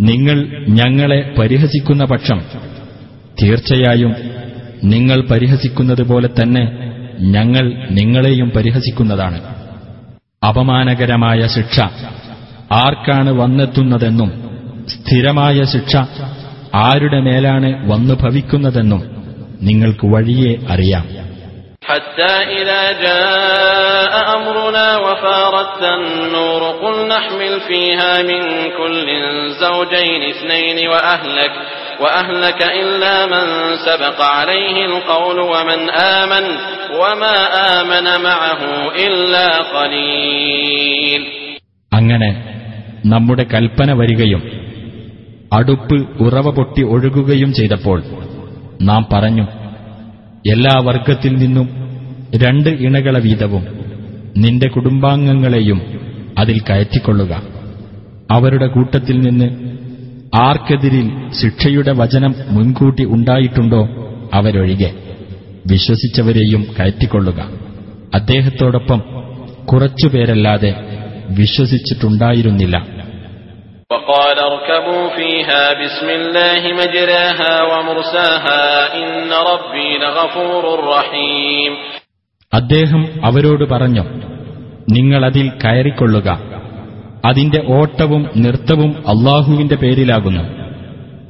[0.00, 2.42] നിങ്ങൾ ഞങ്ങളെ പരിഹസിക്കുന്ന പക്ഷം
[3.42, 4.14] തീർച്ചയായും
[4.84, 6.64] നിങ്ങൾ പരിഹസിക്കുന്നത് പോലെ തന്നെ
[7.20, 9.40] ഞങ്ങൾ നിങ്ങളെയും പരിഹസിക്കുന്നതാണ്.
[10.48, 11.80] അപമാനകരമായ ശിക്ഷ
[12.72, 14.30] ആർക്കാണ് വന്നെത്തുന്നതെന്നും
[14.88, 15.96] സ്ഥിരമായ ശിക്ഷ
[16.74, 19.02] ആരുടെ മേലാണ് വന്നു ഭവിക്കുന്നതെന്നും
[19.62, 21.21] നിങ്ങൾക്ക് വഴിയെ അറിയാം.
[21.91, 28.41] حتى إذا جاء أمرنا وفارت النور قل نحمل فيها من
[28.77, 29.07] كل
[29.59, 31.51] زوجين اثنين وأهلك
[32.01, 33.45] وأهلك إلا من
[33.77, 36.45] سبق عليه القول ومن آمن
[36.99, 37.37] وما
[37.79, 38.61] آمن معه
[39.07, 41.21] إلا قليل
[41.93, 42.29] അങ്ങനെ
[43.05, 44.41] നമ്മുടെ കൽപ്പന വരികയും
[45.53, 47.99] അടുപ്പ് ഉറവ പൊട്ടി ഒഴുകുകയും ചെയ്തപ്പോൾ
[48.81, 49.45] നാം പറഞ്ഞു
[50.51, 51.67] എല്ലാ വർഗത്തിൽ നിന്നും
[52.43, 53.63] രണ്ട് ഇണകളെ വീതവും
[54.43, 55.79] നിന്റെ കുടുംബാംഗങ്ങളെയും
[56.39, 57.33] അതിൽ കയറ്റിക്കൊള്ളുക
[58.29, 59.47] അവരുടെ കൂട്ടത്തിൽ നിന്ന്
[60.47, 61.07] ആർക്കെതിരിൽ
[61.39, 63.81] ശിക്ഷയുടെ വചനം മുൻകൂട്ടി ഉണ്ടായിട്ടുണ്ടോ
[64.33, 64.89] അവരൊഴികെ
[65.71, 67.39] വിശ്വസിച്ചവരെയും കയറ്റിക്കൊള്ളുക
[68.17, 68.99] അദ്ദേഹത്തോടൊപ്പം
[69.71, 70.73] കുറച്ചുപേരല്ലാതെ
[71.39, 72.77] വിശ്വസിച്ചിട്ടുണ്ടായിരുന്നില്ല
[73.91, 78.63] وقال اركبوا فيها بسم الله مجراها ومرساها
[78.95, 81.71] إن ربي لغفور رحيم
[82.53, 84.03] അദ്ദേഹം അവരോട് പറഞ്ഞു
[84.95, 86.29] നിങ്ങളതിൽ കയറിക്കൊള്ളുക
[87.27, 90.43] അതിന്റെ ഓട്ടവും നൃത്തവും അള്ളാഹുവിന്റെ പേരിലാകുന്നു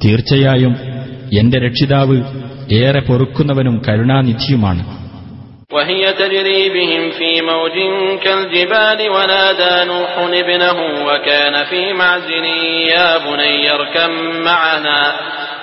[0.04, 0.74] തീർച്ചയായും
[1.36, 2.18] എന്റെ രക്ഷിതാവ്
[2.78, 4.84] ഏറെ പൊറുക്കുന്നവനും കരുണാനിധിയുമാണ്
[5.72, 7.76] وهي تجري بهم في موج
[8.24, 12.44] كالجبال ونادى نوح ابنه وكان في معزل
[12.94, 14.10] يا بني اركم
[14.44, 15.00] معنا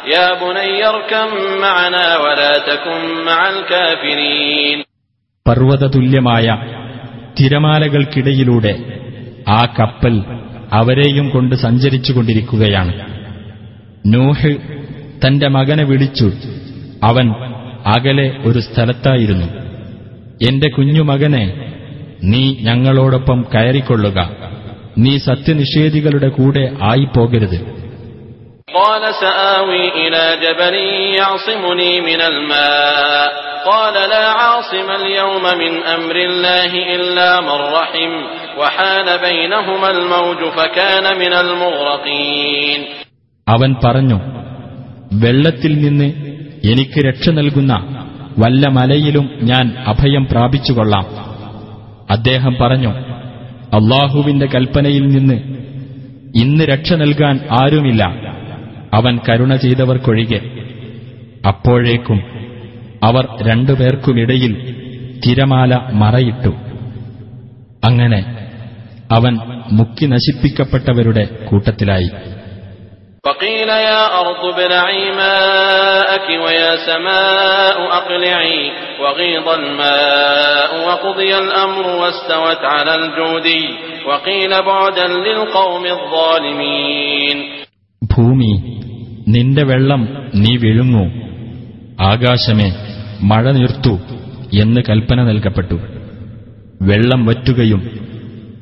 [0.08, 1.30] يا بني اركم
[1.62, 4.78] معنا ولا تكن مع الكافرين
[5.48, 6.59] പർവതതുല്യമായ
[7.40, 9.00] തിരമാലകൾക്കിടയിലൂടെ
[9.48, 10.24] ആ കപ്പൽ
[10.72, 12.94] അവരെയും കൊണ്ട് സഞ്ചരിച്ചുകൊണ്ടിരിക്കുകയാണ്.
[14.07, 14.57] നൂഹ്
[15.26, 16.33] തന്റെ മകനെ വിളിച്ചു.
[17.05, 17.31] അവൻ
[17.87, 19.46] അകലെ ഒരു സ്ഥലത്തായിരുന്നു.
[20.50, 21.72] എന്റെ കുഞ്ഞുമകനെ
[22.24, 24.31] നീ ഞങ്ങളോടൊപ്പം കയറിക്കൊള്ളുക.
[24.98, 27.80] നീ സത്യനിഷേധികളുടെ കൂടെ ആയിപ്പോകരുത്.
[28.76, 30.76] قال سآوي إلى جبل
[31.15, 33.28] يعصمني من الماء
[33.65, 38.12] قال لا عاصم اليوم من أمر الله إلا من رحم
[38.60, 42.80] وحال بينهما الموج فكان من المغرقين
[43.48, 44.17] അവൻ പറഞ്ഞു
[45.24, 46.08] വെള്ളത്തിൽ നിന്ന്
[46.71, 47.74] എനിക്ക് രക്ഷ നൽകുന്ന
[48.38, 51.06] വല്ല മലയിലും ഞാൻ അഭയം പ്രാപിച്ചുകൊള്ളാം
[52.10, 52.91] അദ്ദേഹം പറഞ്ഞു
[53.78, 55.38] അള്ളാഹുവിന്റെ കൽപ്പനയിൽ നിന്ന്
[56.41, 58.04] ഇന്ന് രക്ഷ നൽകാൻ ആരുമില്ല
[58.93, 60.39] അവൻ കരുണ ചെയ്തവർക്കൊഴികെ
[61.48, 62.19] അപ്പോഴേക്കും
[63.04, 64.54] അവർ രണ്ടുപേർക്കുമിടയിൽ
[65.26, 65.71] തിരമാല
[66.02, 66.52] മറയിട്ടു
[67.84, 68.21] അങ്ങനെ
[69.12, 69.34] അവൻ
[69.71, 72.10] മുക്കി നശിപ്പിക്കപ്പെട്ടവരുടെ കൂട്ടത്തിലായി
[73.26, 78.60] وقيل يا أرض ابلعي ماءك ويا سماء أقلعي
[79.02, 83.63] وغيض الماء وقضي الأمر واستوت على الجودي
[84.08, 87.38] وقيل بعدا للقوم الظالمين
[88.02, 88.54] ഭൂമി
[89.31, 91.05] നിന്റെ വെള്ളം നീ വിഴുങ്ങൂ.
[92.01, 92.73] ആകാശമേ
[93.23, 93.99] മഴ നിർത്തൂ
[94.61, 95.75] എന്ന് കൽപ്പന നൽകപ്പെട്ടു.
[96.83, 98.01] വെള്ളം വറ്റുകയും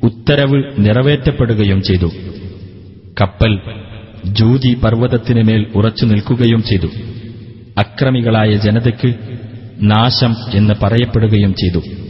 [0.03, 2.09] ഉത്തരവ് നിറവേറ്റപ്പെടുകയും ചെയ്തു.
[3.21, 3.59] കപ്പൽ
[4.25, 6.87] ജൂതി പർവതത്തിന് മേൽ ഉറച്ചു നിൽക്കുകയും ചെയ്തു.
[7.77, 9.15] അക്രമികളായ ജനതയ്ക്ക്
[9.81, 12.08] നാശം എന്ന് പറയപ്പെടുകയും ചെയ്തു.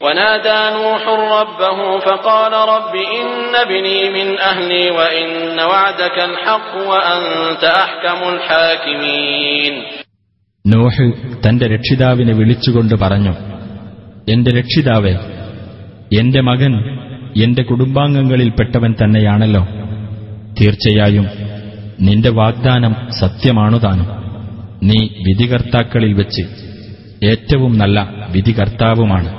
[0.00, 3.26] ونادى نوح ربه فقال رب إن
[3.58, 5.28] ابني من أهلي وإن
[5.62, 9.74] وعدك الحق وأنت أحكم الحاكمين
[10.64, 11.04] നോഹ്
[11.44, 13.32] തന്റെ രക്ഷിതാവിനെ വിളിച്ചുകൊണ്ട് പറഞ്ഞു
[14.28, 15.12] എന്റെ രക്ഷിതാവേ
[16.12, 16.72] എന്റെ മകൻ
[17.44, 19.62] എന്റെ കുടുംബാംഗങ്ങളിൽപ്പെട്ടവൻ തന്നെയാണല്ലോ
[20.58, 21.26] തീർച്ചയായും
[22.06, 24.08] നിന്റെ വാഗ്ദാനം സത്യമാണുതാനും
[24.88, 26.44] നീ വിധികർത്താക്കളിൽ വെച്ച്
[27.30, 27.98] ഏറ്റവും നല്ല
[28.34, 29.30] വിധികർത്താവുമാണ്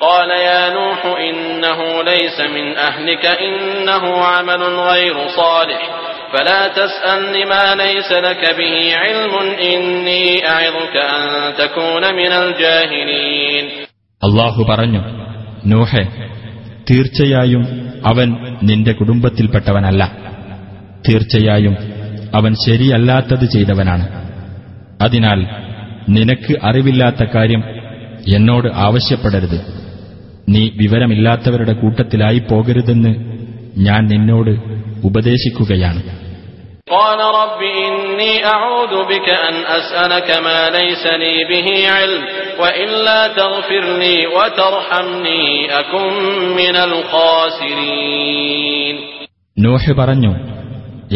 [0.00, 5.80] قال يا نوح إنه ليس من أهلك إنه عمل غير صالح
[6.32, 11.22] فلا تسألني ما ليس لك به علم إني أعظك أن
[11.54, 13.66] تكون من الجاهلين
[14.22, 15.00] അള്ളാഹു പറഞ്ഞു
[15.72, 16.02] നൂഹെ
[16.88, 17.64] തീർച്ചയായും
[18.04, 18.28] അവൻ
[18.62, 20.02] നിന്റെ കുടുംബത്തിൽപ്പെട്ടവനല്ല
[21.06, 21.74] തീർച്ചയായും
[22.34, 24.06] അവൻ ശരിയല്ലാത്തത് ചെയ്തവനാണ്
[25.02, 25.40] അതിനാൽ
[26.08, 27.62] നിനക്ക് അറിവില്ലാത്ത കാര്യം
[28.36, 29.58] എന്നോട് ആവശ്യപ്പെടരുത്
[30.51, 33.15] നീ വിവരമില്ലാത്തവരുടെ കൂട്ടത്തിലായി പോകരുതെന്ന്
[33.77, 34.49] ഞാൻ നിന്നോട്
[35.03, 36.21] ഉപദേശിക്കുകയാണ്.
[49.59, 50.35] നോഹ പറഞ്ഞു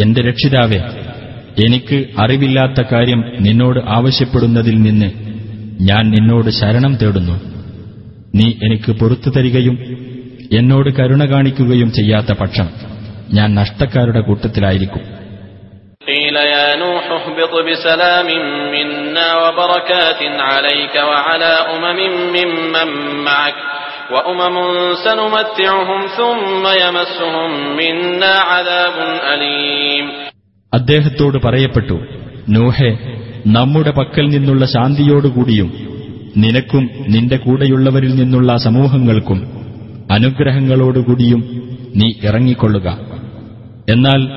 [0.01, 0.79] എന്റെ രക്ഷിതാവേ
[1.65, 5.11] എനിക്ക് അറിവില്ലാത്ത കാര്യം നിന്നോട് ആവശ്യപ്പെടുന്നതിൽ നിന്ന്
[5.81, 7.54] ഞാൻ നിന്നോട് ശരണം തേടുന്നു.
[8.34, 9.76] നീ എനിക്ക് പൊറത്തു തരികയും
[10.54, 12.68] എന്നോട് കരുണ കാണിക്കുകയും ചെയ്യാത്ത പക്ഷം
[13.36, 15.02] ഞാൻ നഷ്ടക്കാരുടെ കൂട്ടത്തിലായിരിക്കും
[16.06, 18.28] قيل يا نوح اهبط بسلام
[18.74, 21.98] منا وبركات عليك وعلى أمم
[22.36, 22.88] ممن
[23.24, 23.56] معك
[24.10, 24.56] وأمم
[25.04, 30.04] سنمتعهم ثم يمسهم منا عذاب أليم
[30.72, 31.96] അദ്ദേഹത്തോട് പറയപ്പെട്ടു
[32.48, 32.90] നൂഹെ
[33.48, 35.68] നമ്മുടെ പക്കൽ നിന്നുള്ള ശാന്തിയോടുകൂടിയും
[36.37, 39.39] നിനക്കും നിന്റെ കൂടെയുള്ളവരിൽ നിന്നുള്ള സമൂഹങ്ങൾക്കും
[40.11, 41.41] അനുഗ്രഹങ്ങളോടുകൂടിയും
[41.95, 42.97] നീ ഇറങ്ങിക്കൊള്ളുക.
[43.89, 44.27] എന്നാൽ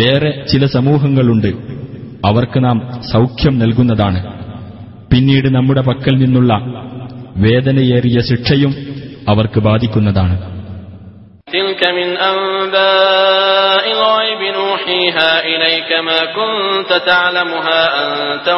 [0.00, 1.46] വേറെ ചില സമൂഹങ്ങളുണ്ട്.
[2.26, 4.34] അവർക്ക് നാം സൗഖ്യം നൽകുന്നതാണ്.
[5.12, 6.52] പിന്നീട് നമ്മുടെ പക്കൽ നിന്നുള്ള
[7.36, 8.74] വേദനയേറിയ ശിക്ഷയും
[9.28, 10.54] അവർക്ക് ബാധിക്കുന്നതാണ്.
[15.46, 18.50] ഇലൈക മാ കുൻത തഅലമുഹാ അൻത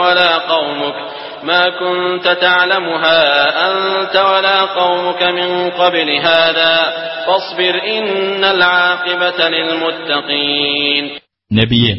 [1.45, 3.19] كنت تعلمها أنت ولا قومك ما كنت تعلمها
[3.67, 6.73] أنت ولا قومك من قبل هذا
[7.27, 11.03] فاصبر إن العاقبة للمتقين
[11.51, 11.93] നബിയെ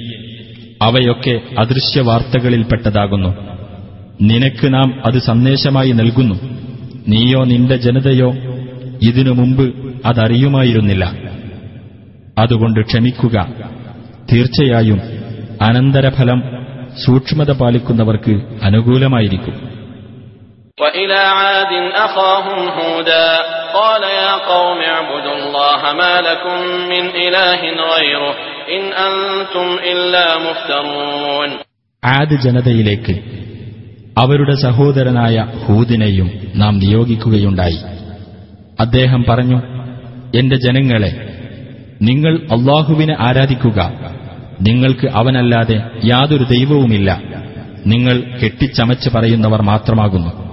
[0.81, 3.31] അവയൊക്കെ അദൃശ്യ വാർത്തകളിൽപ്പെട്ടതാകുന്നു
[4.21, 6.37] നിനക്ക് നാം അത് സന്ദേശമായി നൽകുന്നു
[7.07, 8.31] നീയോ നിന്റെ ജനതയോ
[9.01, 9.67] ഇതിനു മുമ്പ്
[10.07, 11.05] അതറിയുമായിരുന്നില്ല
[12.39, 13.37] അതുകൊണ്ട് ക്ഷമിക്കുക
[14.33, 15.01] തീർച്ചയായും
[15.61, 16.41] അനന്തരഫലം
[17.03, 18.35] സൂക്ഷ്മത പാലിക്കുന്നവർക്ക്
[18.67, 19.55] അനുകൂലമായിരിക്കും
[20.79, 23.29] وإلى عاد أخاهم هودا
[23.75, 26.57] قال يا قوم اعبدوا الله ما لكم
[26.93, 28.33] من إله غيره
[28.69, 31.49] إن أنتم إلا مفترون
[32.03, 33.15] ആദ് ജനതയിലേക്ക്
[34.17, 37.79] അവരുടെ സഹോദരനായ ഹൂദിനെയും നാം നിയോഗിക്കുകയുണ്ടായി
[38.85, 39.59] അദ്ദേഹം പറഞ്ഞു
[40.35, 41.11] എന്റെ ജനങ്ങളെ
[42.01, 43.79] നിങ്ങൾ അള്ളാഹുവിനെ ആരാധിക്കുക
[44.62, 47.22] നിങ്ങൾക്ക് അവനല്ലാതെ യാതൊരു ദൈവവുമില്ല.
[47.88, 50.48] നിങ്ങൾ കെട്ടിച്ചമച്ച് പറയുന്നവർ മാത്രമാകുന്നു.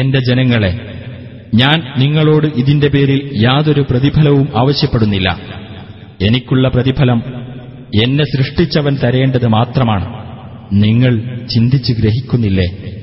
[0.00, 1.00] എന്റെ ജനങ്ങളെ
[1.54, 5.38] ഞാൻ നിങ്ങളോട് ഇതിന്റെ പേരിൽ യാതൊരു പ്രതിഫലവും ആവശ്യപ്പെടുന്നില്ല.
[6.22, 7.22] എനിക്കുള്ള പ്രതിഫലം
[8.04, 10.24] എന്നെ സൃഷ്ടിച്ചവൻ തരേണ്ടത് മാത്രമാണ്.
[10.72, 12.94] നിങ്ങൾ ചിന്തിച്ച് ഗ്രഹിക്കുന്നില്ലേ?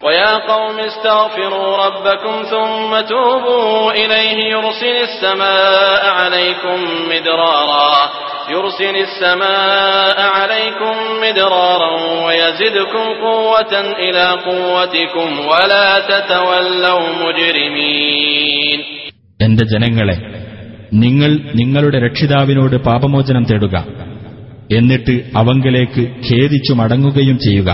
[0.00, 6.78] ويا قوم استغفروا ربكم ثم توبوا إليه يرسل السماء عليكم
[7.10, 7.90] مدرارا
[8.50, 11.90] يرسل السماء عليكم مدرارا
[12.26, 18.78] ويزدكم قوة إلى قوتكم ولا تتولوا مجرمين
[19.40, 20.16] എന്റെ ജനങ്ങളെ
[20.96, 23.76] നിങ്ങൾ നിങ്ങളുടെ രക്ഷിതാവിനോട് പാപമോചനം തേടുക
[24.70, 27.70] എന്നിട്ട് അവങ്കലേക്ക് ഖേദിച്ചു മടങ്ങുകയും ചെയ്യുക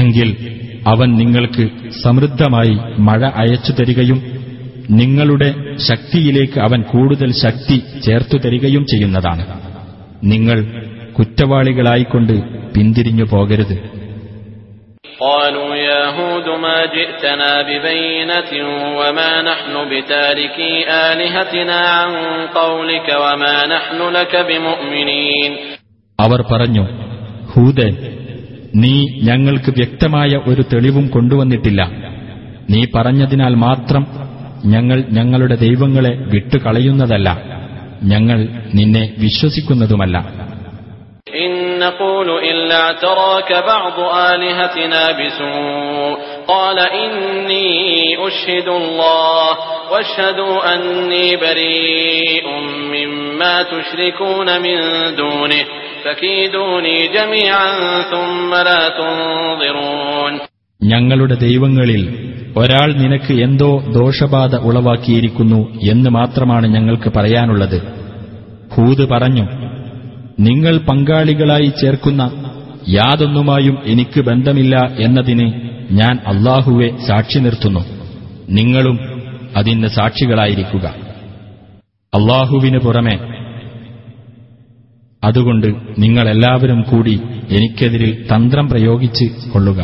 [0.00, 0.28] എങ്കിൽ
[0.92, 1.64] അവൻ നിങ്ങൾക്ക്
[2.02, 2.74] സമൃദ്ധമായി
[3.06, 4.18] മഴ അയച്ചു തരികയും
[4.96, 5.48] നിങ്ങളുടെ
[5.88, 9.44] ശക്തിയിലേക്ക് അവൻ കൂടുതൽ ശക്തി ചേർത്തു തരികയും ചെയ്യുന്നതാണ്
[10.32, 10.58] നിങ്ങൾ
[11.18, 12.36] കുറ്റവാളികളായിക്കൊണ്ട്
[12.74, 13.76] പിന്തിരിഞ്ഞു പോകരുത്
[15.22, 18.52] قالوا يا هود ما جئتنا ببينة
[18.98, 20.72] وما نحن بتاركي
[21.06, 22.10] آلهتنا عن
[22.54, 25.50] قولك وما نحن لك بمؤمنين
[26.18, 26.84] അവർ പറഞ്ഞു
[27.50, 27.88] ഹൂദേ
[28.77, 31.91] നീ ഞങ്ങൾക്ക് വ്യക്തമായ ഒരു തെളിവും കൊണ്ടുവന്നിട്ടില്ല.
[32.69, 34.07] നീ പറഞ്ഞതിനാൽ മാത്രം
[34.65, 37.41] ഞങ്ങൾ ഞങ്ങളുടെ ദൈവങ്ങളെ വിട്ടുകളയുന്നതല്ല.
[38.03, 40.47] ഞങ്ങൾ നിന്നെ വിശ്വസിക്കുന്നതുമല്ല.
[60.83, 67.81] ഞങ്ങളുടെ ദൈവങ്ങളിൽ ഒരാൾ നിനക്ക് എന്തോ ദോഷബാധ ഉളവാക്കിയിരിക്കുന്നു എന്ന് മാത്രമാണ് ഞങ്ങൾക്ക് പറയാനുള്ളത്.
[68.73, 69.43] ഹൂദ് പറഞ്ഞു
[70.39, 72.53] നിങ്ങൾ പങ്കാളികളായി ചേർക്കുന്ന
[72.89, 75.51] യാതൊന്നുമായും എനിക്ക് ബന്ധമില്ല എന്നതിന്
[75.91, 77.79] ഞാൻ അള്ളാഹുവെ സാക്ഷി നിർത്തുന്നു.
[78.49, 78.99] നിങ്ങളും
[79.57, 80.95] അതിന് സാക്ഷികളായിരിക്കുക.
[82.13, 83.36] അള്ളാഹുവിന് പുറമെ
[85.23, 89.79] അതുകൊണ്ട് നിങ്ങളെല്ലാവരും കൂടി എനിക്കെതിരിൽ തന്ത്രം പ്രയോഗിച്ച് കൊള്ളുക.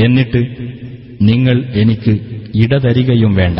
[0.00, 0.40] എന്നിട്ട്
[1.22, 2.14] നിങ്ങൾ എനിക്ക്
[2.54, 3.58] ഇടതരികയും വേണ്ട.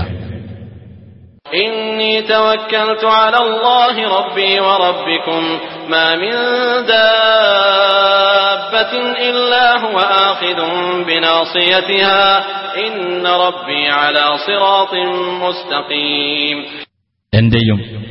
[17.32, 18.06] എന്റെയും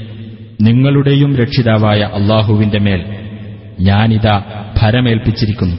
[0.62, 3.06] നിങ്ങളുടെയും രക്ഷിതാവായ അള്ളാഹുവിന്റെ മേൽ
[3.80, 4.44] ഞാനിതാ
[4.82, 5.76] ഭരമേൽപ്പിച്ചിരിക്കുന്നു.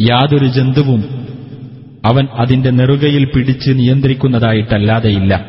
[0.00, 1.26] യാതൊരു ജന്തുവും
[2.04, 5.46] അവൻ അതിന്റെ നെറുകയിൽ പിടിച്ച് നിയന്ത്രിക്കുന്നതായിട്ടല്ലാതെയില്ല.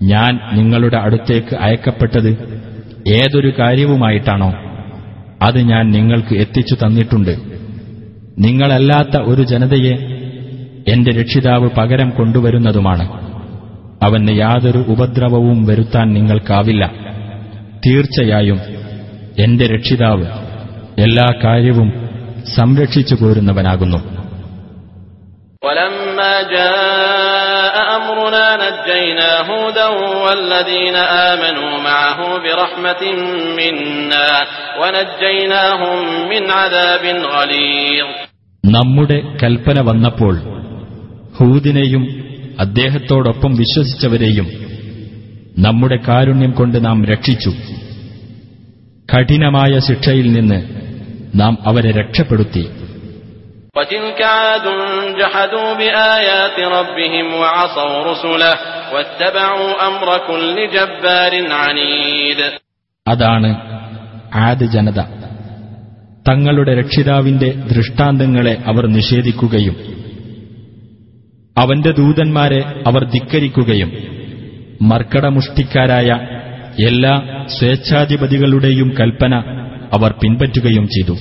[0.03, 2.31] ഞാൻ നിങ്ങളുടെ അടുത്തേക്ക് അയക്കപ്പെട്ടത്
[3.15, 4.51] ഏതൊരു കാര്യവുമായിട്ടാണോ
[5.43, 7.35] അത് ഞാൻ നിങ്ങൾക്ക് എത്തിച്ചു തന്നിട്ടുണ്ട്
[8.39, 9.95] നിങ്ങളല്ലാത്ത ഒരു ജനതയെ
[10.87, 13.05] എന്റെ രക്ഷിതാവ് പകരം കൊണ്ടുവരുന്നതുമാണ്
[14.01, 16.85] അവന് യാതൊരു ഉപദ്രവവും വരുത്താൻ നിങ്ങൾക്കാവില്ല
[17.85, 18.59] തീർച്ചയായും
[19.39, 20.27] എന്റെ രക്ഷിതാവ്
[20.99, 21.89] എല്ലാ കാര്യവും
[22.57, 24.01] സംരക്ഷിച്ചു പോരുന്നവനാകുന്നു
[25.63, 29.87] ولما جاء أمرنا نجينا هودا
[30.25, 30.97] والذين
[31.31, 33.03] آمنوا معه برحمة
[33.59, 34.31] منا
[34.81, 35.99] ونجيناهم
[36.31, 38.07] من عذاب غليظ
[38.65, 40.35] നമ്മുടെ കൽപ്പന വന്നപ്പോൾ
[41.37, 42.05] ഹൂദിനെയും
[42.60, 44.48] അദ്ദേഹത്തോടൊപ്പം വിശ്വസിച്ചവരെയും
[45.58, 47.50] നമ്മുടെ കാരുണ്യം കൊണ്ട് നാം രക്ഷിച്ചു.
[49.16, 50.66] കഠിനമായ ശിക്ഷയിൽ നിന്ന്
[51.36, 52.70] നാം അവരെ രക്ഷപ്പെടുത്തി.
[63.08, 63.56] അതാണ്
[64.34, 65.02] ആദ് ജനത.
[66.30, 69.89] തങ്ങളുടെ രക്ഷിതാവിന്റെ ദൃഷ്ടാന്തങ്ങളെ അവർ നിഷേധിക്കുകയും
[71.60, 73.92] അവന്റെ ദൂതന്മാരെ അവർ ധിക്കരിക്കുകയും
[74.82, 76.10] മർക്കടമുഷ്ടിക്കാരായ
[76.88, 79.36] എല്ലാ സ്വേച്ഛാധിപതികളുടെയും കൽപ്പന
[79.94, 81.16] അവർ പിൻപറ്റുകയും ചെയ്തു.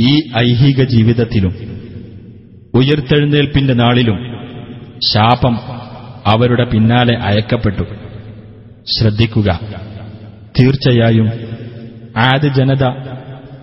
[0.00, 1.54] ഈ ഐഹിക ജീവിതത്തിലും
[2.74, 4.37] ഉയർത്തെഴുന്നേൽപ്പിന്റെ നാളിലും
[5.09, 5.55] ശാപം
[6.31, 7.85] അവരുടെ പിന്നാലെ അയക്കപ്പെട്ടു
[8.87, 9.49] ശ്രദ്ധിക്കുക
[10.55, 11.27] തീർച്ചയായും
[12.23, 12.85] ആദ് ജനത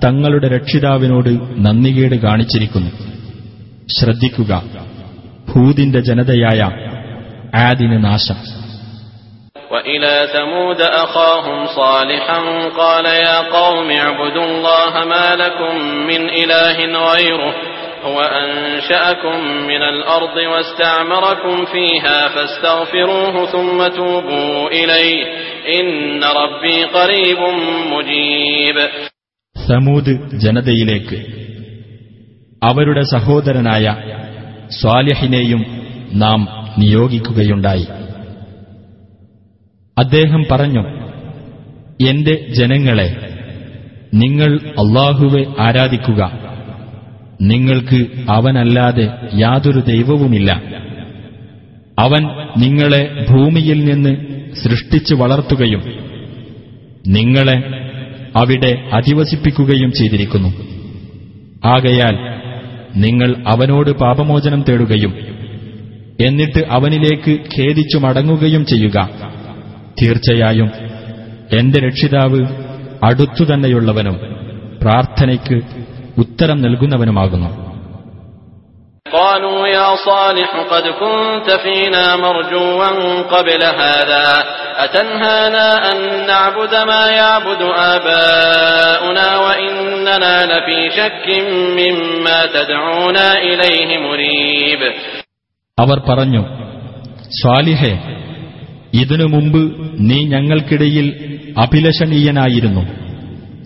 [0.04, 1.32] തങ്ങളുടെ രക്ഷിതാവിനോട്
[1.64, 2.90] നന്ദികേട് കാണിച്ചിരിക്കുന്നു
[3.88, 4.52] ശ്രദ്ധിക്കുക
[5.48, 6.60] ഹൂദിന്റെ ജനതയായ
[7.60, 8.38] ആദിന് നാശം
[9.70, 12.38] وإلى ثمود أخاهم صالحا
[12.72, 15.74] قال يا قوم اعبدوا الله ما لكم
[16.10, 16.76] من إله
[17.08, 17.52] غيره
[18.04, 25.18] هو أنشأكم من الأرض واستعمركم فيها فاستغفروه ثم توبوا إليه
[25.70, 25.88] إن
[26.34, 27.40] ربي قريب
[27.92, 28.76] مجيب
[29.56, 30.12] സമൂത്
[30.44, 31.18] ജനതയിലേക്ക്
[32.62, 33.86] അവരുടെ സഹോദരനായ
[34.70, 35.62] സ്വാലിഹിനെയും
[36.14, 36.40] നാം
[36.78, 37.86] നിയോഗിക്കുകയുണ്ടായി
[39.96, 40.82] അദ്ദേഹം പറഞ്ഞു
[42.00, 43.08] എന്റെ ജനങ്ങളെ
[44.12, 44.50] നിങ്ങൾ
[44.82, 46.20] അള്ളാഹുവെ ആരാധിക്കുക
[47.41, 50.61] നിങ്ങൾക്ക് അവനല്ലാതെ യാതൊരു ദൈവവുമില്ല.
[51.99, 52.23] അവൻ
[52.57, 54.17] നിങ്ങളെ ഭൂമിയിൽ നിന്ന്
[54.63, 55.83] സൃഷ്ടിച്ചു വളർത്തുകയും
[57.07, 57.63] നിങ്ങളെ
[58.35, 60.49] അവിടെ അധിവസിപ്പിക്കുകയും ചെയ്തിരിക്കുന്നു.
[61.65, 62.15] ആകയാൽ
[62.95, 65.13] നിങ്ങൾ അവനോട് പാപമോചനം തേടുകയും
[66.21, 69.09] എന്നിട്ട് അവനിലേക്ക് ഖേദിച്ചു മടങ്ങുകയും ചെയ്യുക.
[70.01, 70.71] തീർച്ചയായും
[71.53, 72.45] എന്റെ രക്ഷിതാവ്
[73.03, 74.17] അടുത്തുതന്നെയുള്ളവനും
[74.81, 75.84] പ്രാർത്ഥനയ്ക്ക്
[76.16, 77.50] ഉത്തരം നൽകുന്നവനുമാകുന്നു
[79.06, 82.88] قالوا يا صالح قد كنت فينا مرجوا
[83.24, 84.26] قبل هذا
[84.76, 91.26] أتنهانا أن نعبد ما يعبد آباؤنا وإننا لفي شك
[91.78, 94.80] مما تدعونا إليه مريب
[95.78, 96.42] അവർ പറഞ്ഞു
[97.40, 97.92] സ്വാലിഹെ
[98.94, 99.60] ഇതിനു മുമ്പ്
[100.00, 101.06] നീ ഞങ്ങൾക്കിടയിൽ
[101.58, 102.82] അഭിലഷണീയനായിരുന്നു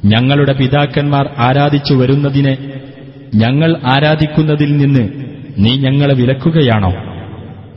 [0.06, 2.58] ഞങ്ങളുടെ പിതാക്കന്മാർ ആരാധിച്ചു വരുന്നതിനെ
[3.36, 5.10] ഞങ്ങൾ ആരാധിക്കുന്നതിൽ നിന്ന്
[5.58, 6.94] നീ ഞങ്ങളെ വിലക്കുകയാണോ?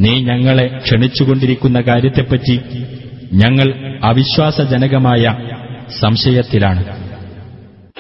[0.01, 2.61] നീ ഞങ്ങളെ ക്ഷണിച്ചുകൊണ്ടിരിക്കുന്ന കാര്യത്തെപ്പറ്റി
[3.33, 5.37] ഞങ്ങൾ അവിശ്വാസജനകമായ
[6.01, 7.02] സംശയത്തിലാണ്.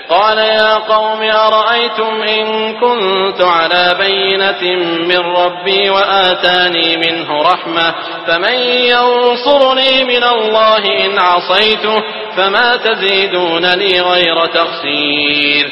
[0.09, 2.45] قال يا قوم أرأيتم إن
[2.75, 4.63] كنت على بينة
[5.03, 7.87] من ربي وآتاني منه رحمة
[8.27, 8.55] فمن
[8.93, 11.95] ينصرني من الله إن عصيته
[12.37, 15.65] فما تزيدونني غير تخسير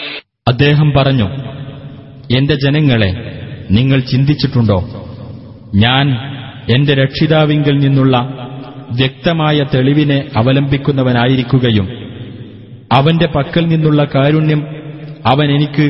[0.48, 1.28] അദ്ദേഹം പറഞ്ഞു
[2.30, 3.12] എന്റെ ജനങ്ങളെ
[3.70, 4.80] നിങ്ങൾ ചിന്തിച്ചിട്ടുണ്ടോ
[5.76, 6.06] ഞാൻ
[6.76, 8.16] എന്റെ രക്ഷിതാവിങ്കിൽ നിന്നുള്ള
[8.92, 11.88] വ്യക്തമായ തെളിവിനെ അവലംബിക്കുന്നവനായിരിക്കുകയും
[12.94, 14.62] അവന്റെ പക്കൽ നിന്നുള്ള കാരുണ്യം
[15.26, 15.86] അവൻ എനിക്ക്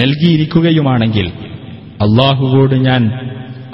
[0.00, 1.26] നൽകിയിരിക്കുകയുമാണെങ്കിൽ
[2.04, 3.02] അള്ളാഹുവോട് ഞാൻ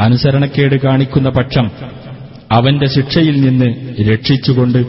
[0.01, 1.67] അനുസരണക്കേട് കാണിക്കുന്ന പക്ഷം
[2.53, 3.69] അവന്റെ ശിക്ഷയിൽ നിന്ന്
[4.11, 4.81] രക്ഷിച്ചുകൊണ്ട്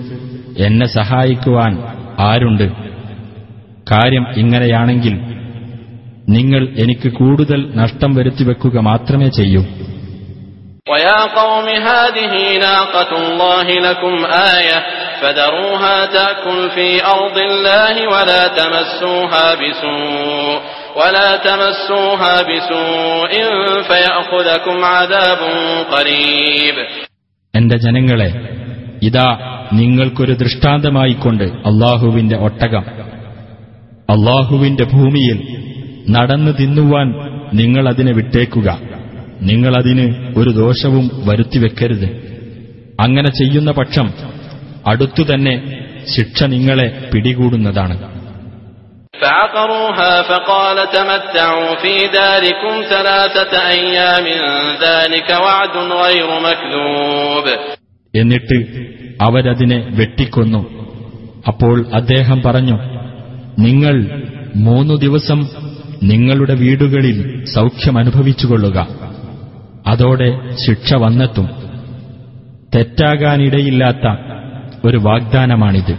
[0.65, 1.73] എന്നെ സഹായിക്കുവാൻ
[2.27, 2.67] ആരുണ്ട്
[3.91, 5.15] കാര്യം ഇങ്ങനെയാണെങ്കിൽ
[6.29, 9.63] നിങ്ങൾ എനിക്ക് കൂടുതൽ നഷ്ടം വരുത്തിവെക്കുക മാത്രമേ ചെയ്യൂ
[10.87, 14.13] ويا قوم هذه ناقة الله لكم
[14.51, 14.77] آية
[15.21, 20.57] فذروها تأكل في أرض الله ولا تمسوها بسوء
[20.95, 23.31] ولا تمسوها بسوء
[23.83, 25.41] فيأخذكم عذاب
[25.91, 26.75] قريب
[27.53, 28.29] എന്റെ ജനങ്ങളെ
[29.01, 29.27] ഇതാ
[29.73, 32.83] നിങ്ങൾക്കൊരു ദൃഷ്ടാന്തമായിക്കൊണ്ട് അള്ളാഹുവിന്റെ ഒട്ടകം
[34.09, 35.37] അള്ളാഹുവിന്റെ ഭൂമിയിൽ
[36.07, 37.07] നടന്നു തിന്നുവാൻ
[37.53, 38.69] നിങ്ങളതിനെ വിട്ടേക്കുക
[39.41, 40.05] നിങ്ങളതിന്
[40.37, 42.07] ഒരു ദോഷവും വരുത്തിവെക്കരുത്
[42.99, 44.07] അങ്ങനെ ചെയ്യുന്ന പക്ഷം
[44.86, 45.84] അടുത്തുതന്നെ
[46.16, 48.12] ശിക്ഷ നിങ്ങളെ പിടികൂടുന്നതാണ്.
[58.14, 58.86] എന്നിട്ട്
[59.22, 60.82] അവരതിനെ വെട്ടിക്കൊന്നു.
[61.48, 62.78] അപ്പോൾ അദ്ദേഹം പറഞ്ഞു
[63.58, 64.22] നിങ്ങൾ
[64.56, 65.48] മൂന്നു ദിവസം
[66.02, 68.86] നിങ്ങളുടെ വീടുകളിൽ സൗഖ്യമനുഭവിച്ചുകൊള്ളുക
[69.86, 71.48] അതോടെ ശിക്ഷ വന്നെത്തും.
[72.74, 74.32] തെറ്റാകാനിടയില്ലാത്ത
[74.83, 75.95] ഒരു വാഗ്ദാനമാണിത്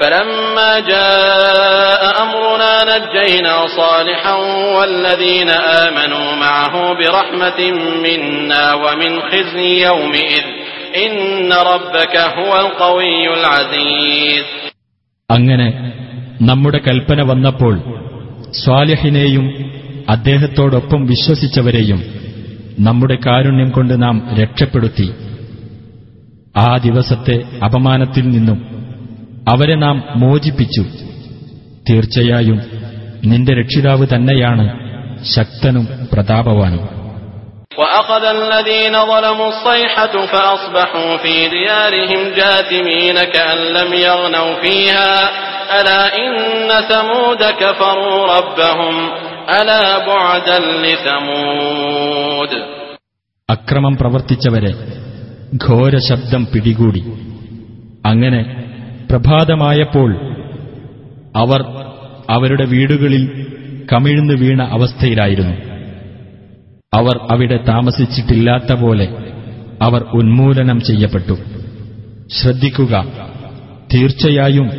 [0.00, 4.34] فلما جاء أمرنا نجينا صالحا
[4.76, 5.50] والذين
[5.84, 7.60] آمنوا معه برحمة
[8.04, 10.44] منا ومن خزي يومئذ
[10.96, 11.12] إن
[11.72, 14.44] ربك هو القوي العزيز
[15.30, 15.68] അങ്ങനെ
[16.40, 17.74] നമ്മുടെ കൽപ്പന വന്നപ്പോൾ
[18.54, 19.46] സ്വാലിഹിനെയും
[20.08, 22.00] അദ്ദേഹത്തോടൊപ്പം വിശ്വസിച്ചവരെയും
[22.78, 25.06] നമ്മുടെ കാരുണ്യം കൊണ്ട് നാം രക്ഷപ്പെടുത്തി
[26.60, 28.58] ആ ദിവസത്തെ അപമാനത്തിൽ നിന്നും
[29.46, 30.84] അവരെ നാം മോചിപ്പിച്ചു
[31.86, 32.58] തീർച്ചയായും
[33.24, 34.66] നിന്റെ രക്ഷിതാവ് തന്നെയാണ്
[35.34, 36.84] ശക്തനും പ്രതാപവാനും
[37.80, 45.10] وأخذ الذين ظلموا الصيحة فأصبحوا في ديارهم جاثمين كأن لم يغنوا فيها
[45.70, 46.32] ألا إن
[46.82, 48.94] ثمود كفروا ربهم
[49.50, 52.52] ألا بعدا لثمود
[53.48, 54.72] അക്രമം പ്രവർത്തിച്ചവരെ
[55.55, 57.03] ഘോര ശബ്ദം പിടികൂടി.
[58.05, 58.63] അങ്ങനെ
[59.11, 60.15] പ്രഭാതമായപ്പോൾ
[61.35, 61.61] അവർ
[62.29, 63.45] അവരുടെ വീടുകളിൽ
[63.93, 65.55] കമിഴ്ന്നു വീണ അവസ്ഥയിലായിരുന്നു.
[66.93, 69.07] അവർ അവിടെ താമസിച്ചിട്ടില്ലാത്ത പോലെ
[69.81, 71.33] അവർ ഉന്മൂലനം ചെയ്യപ്പെട്ടു.
[72.31, 73.05] ശ്രദ്ധിക്കുക
[73.93, 74.69] തീർച്ചയായും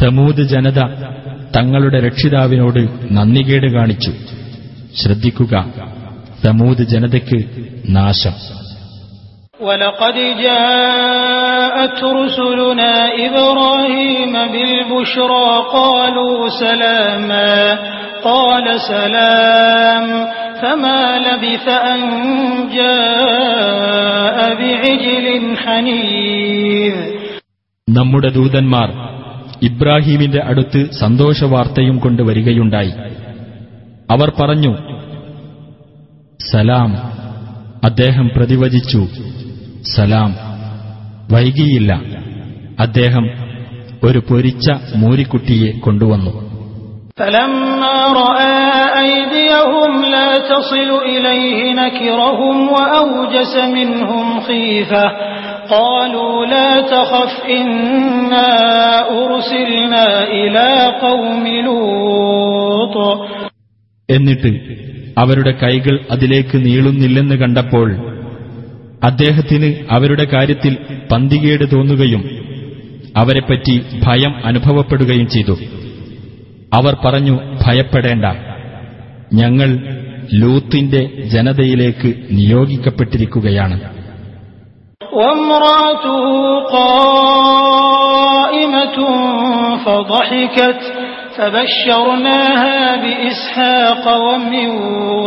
[0.00, 0.78] സമൂത് ജനത
[1.56, 4.12] തങ്ങളുടെ രക്ഷിതാവിനോട് നന്ദികേട് കാണിച്ചു.
[4.96, 5.66] ശ്രദ്ധിക്കുക
[6.44, 8.61] സമൂത് ജനതയ്ക്ക് നാശം.
[9.61, 12.93] ولقد جاءت رسلنا
[13.27, 17.55] إبراهيم بالبشرى قالوا سلاما
[18.23, 20.07] قال سلام
[20.61, 21.99] فما لبث أن
[22.71, 25.25] جاء بعجل
[25.57, 26.95] حنيذ
[27.87, 28.89] നമ്മുടെ ദൂതന്മാർ
[29.61, 32.93] ഇബ്രാഹീമിന്റെ അടുത്ത് സന്തോഷവാർത്തയും കൊണ്ട് വരികയുണ്ടായി
[34.09, 34.73] അവർ പറഞ്ഞു
[36.39, 36.91] സലാം
[37.83, 39.01] അദ്ദേഹം പ്രതിവചിച്ചു
[39.82, 40.34] സലാം.
[41.32, 42.00] വൈകിയില്ല.
[42.80, 43.30] അദ്ദേഹം
[44.04, 46.52] ഒരു പൊരിച്ച മൂരിക്കുട്ടിയെ കൊണ്ടുവന്നു.
[64.10, 64.48] എന്നിട്ട്
[65.18, 68.11] അവരുടെ കൈകൾ അതിലേക്ക് നീളുന്നില്ലെന്ന് കണ്ടപ്പോൾ
[69.03, 70.73] അദ്ദേഹത്തിന് അവരുടെ കാര്യത്തിൽ
[71.11, 72.21] പന്തികേട് തോന്നുകയും
[73.15, 73.75] അവരെപ്പറ്റി
[74.05, 75.55] ഭയം അനുഭവപ്പെടുകയും ചെയ്തു
[76.71, 78.25] അവർ പറഞ്ഞു ഭയപ്പെടേണ്ട
[79.33, 79.69] ഞങ്ങൾ
[80.41, 81.03] ലൂത്തിന്റെ
[81.35, 83.77] ജനതയിലേക്ക് നിയോഗിക്കപ്പെട്ടിരിക്കുകയാണ്
[85.17, 86.25] وامرأته
[87.77, 88.97] قائمة
[89.85, 90.79] فضحكت
[91.41, 94.67] فبشرناها بإسحاق ومن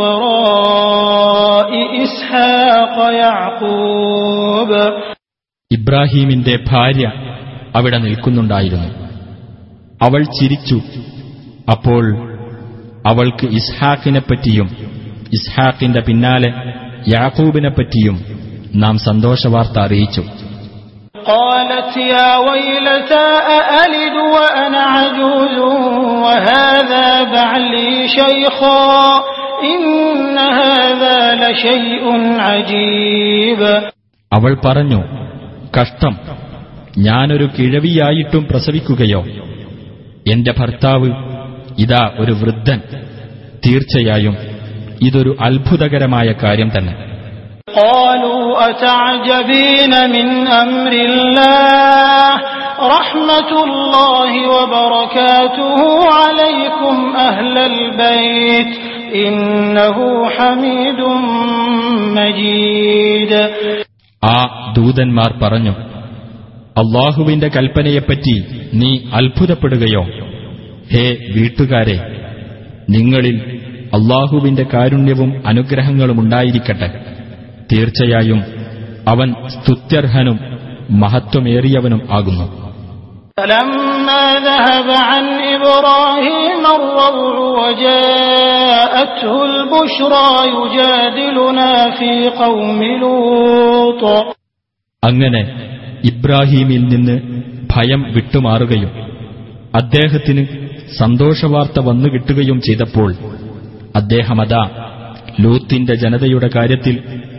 [0.01, 1.71] وراء
[2.03, 4.71] إسحاق يعقوب
[5.71, 7.05] ഇബ്രാഹീമിന്റെ ഭാര്യ
[7.75, 8.89] അവിടെ നിൽക്കുന്നുണ്ടായിരുന്നു
[10.01, 10.77] അവൾ ചിരിച്ചു
[11.71, 12.03] അപ്പോൾ
[13.05, 14.67] അവൾക്ക് ഇസ്ഹാക്കിനെപ്പറ്റിയും
[15.31, 16.49] ഇസ്ഹാക്കിന്റെ പിന്നാലെ
[17.15, 18.17] യാക്കൂബിനെപ്പറ്റിയും
[18.75, 20.23] നാം സന്തോഷവാർത്ത അറിയിച്ചു
[21.25, 25.55] قالت يا ويلتى أألد وأنا عجوز
[26.25, 29.23] وهذا بعلي شيخا
[29.65, 32.03] إن هذا لشيء
[32.39, 33.61] عجيب
[34.31, 34.99] അവൾ പറഞ്ഞു
[35.77, 36.13] കഷ്ടം
[36.99, 39.21] ഞാനൊരു കിഴവിയായിട്ടും പ്രസവിക്കുകയോ
[40.31, 41.09] എന്റെ ഭർത്താവ്
[41.77, 42.79] ഇതാ ഒരു വൃദ്ധൻ
[43.65, 44.35] തീർച്ചയായും
[45.01, 46.93] ഇതൊരു അത്ഭുതകരമായ കാര്യം തന്നെ
[47.75, 52.29] قالوا أتعجبين من أمر الله
[52.89, 55.79] رحمة الله وبركاته
[56.13, 58.71] عليكم أهل البيت
[59.17, 59.97] إنه
[60.29, 60.99] حميد
[62.17, 63.31] مجيد
[64.23, 64.37] ആ
[64.75, 65.73] ദൂതന്മാർ പറഞ്ഞു
[66.75, 68.35] അള്ളാഹുവിന്റെ കൽപ്പനയെപ്പറ്റി
[68.73, 68.89] നീ
[69.19, 70.03] അത്ഭുതപ്പെടുകയോ
[70.91, 71.05] ഹേ
[71.35, 71.97] വീട്ടുകാരെ
[72.89, 73.37] നിങ്ങളിൽ
[73.97, 76.89] അള്ളാഹുവിന്റെ കാരുണ്യവും അനുഗ്രഹങ്ങളും ഉണ്ടായിരിക്കട്ടെ
[77.69, 78.39] തീർച്ചയായും
[79.07, 80.37] അവൻ സ്തുത്യർഹനും
[81.01, 82.47] മഹത്വമേറിയവനും ആകുന്നു
[83.37, 87.15] فلما ذهب عن إبراهيم الروع
[87.59, 94.03] وجاءته البشرى يجادلنا في قوم لوط
[95.03, 95.41] അങ്ങനെ
[96.03, 97.15] ഇബ്രാഹീമിൽ നിന്ന്
[97.69, 98.91] ഭയം വിട്ടുമാറുകയും
[99.73, 100.43] അദ്ദേഹത്തിന്
[100.99, 103.09] സന്തോഷവാർത്ത വന്നു കിട്ടുകയും ചെയ്തപ്പോൾ
[103.95, 104.63] അദ്ദേഹമതാ
[105.43, 106.95] ലൂത്തിന്റെ ജനതയുടെ കാര്യത്തിൽ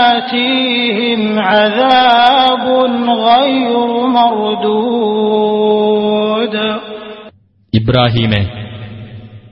[0.10, 2.66] آتيهم عذاب
[3.30, 3.74] غير
[5.20, 6.56] مردود
[7.74, 8.42] ഇബ്രാഹീമെ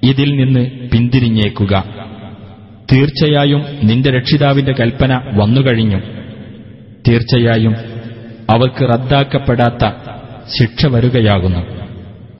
[0.03, 1.73] ഇതിൽ നിന്ന് പിന്തിരിഞ്ഞേക്കുക
[2.91, 5.99] തീർച്ചയായും നിന്റെ രക്ഷിതാവിന്റെ കൽപ്പന വന്നുകഴിഞ്ഞു
[7.07, 7.73] തീർച്ചയായും
[8.49, 9.83] അവർക്ക് റദ്ദാക്കപ്പെടാത്ത
[10.57, 11.61] ശിക്ഷ വരുകയാകുന്നു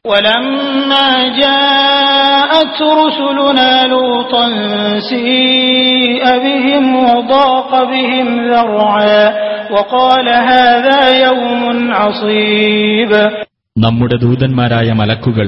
[0.05, 4.45] ولما جاءت رسلنا لوطا
[5.11, 9.21] سيء بهم وضاق بهم ذرعا
[9.71, 11.61] وقال هذا يوم
[11.93, 13.11] عصيب
[13.75, 15.47] നമ്മുടെ ദൂതന്മാരായ മലക്കുകൾ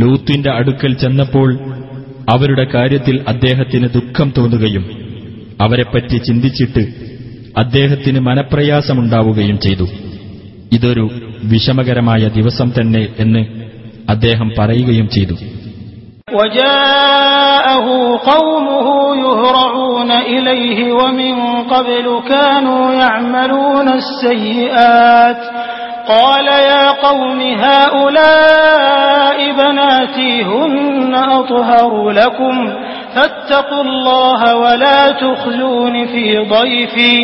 [0.00, 1.48] ലൂത്തിന്റെ അടുക്കൽ ചെന്നപ്പോൾ
[2.28, 4.84] അവരുടെ കാര്യത്തിൽ അദ്ദേഹത്തിന് ദുഃഖം തോന്നുകയും
[5.64, 6.82] അവരെപ്പറ്റി ചിന്തിച്ചിട്ട്
[7.54, 9.86] അദ്ദേഹത്തിന് മനപ്രയാസമുണ്ടാവുകയും ചെയ്തു
[10.72, 11.04] ഇതൊരു
[11.44, 13.42] വിഷമകരമായ ദിവസം തന്നെ എന്ന്
[14.08, 15.36] അദ്ദേഹം പറയുകയും ചെയ്തു
[16.32, 17.86] وجاءه
[18.32, 18.86] قومه
[19.16, 21.34] يهرعون إليه ومن
[21.64, 25.36] قبل كانوا يعملون السيئات
[26.08, 27.40] قال يا قوم
[28.20, 32.54] هؤلاء بناتي هن أطهر لكم
[33.14, 37.14] فاتقوا الله ولا تخزون في ضيفي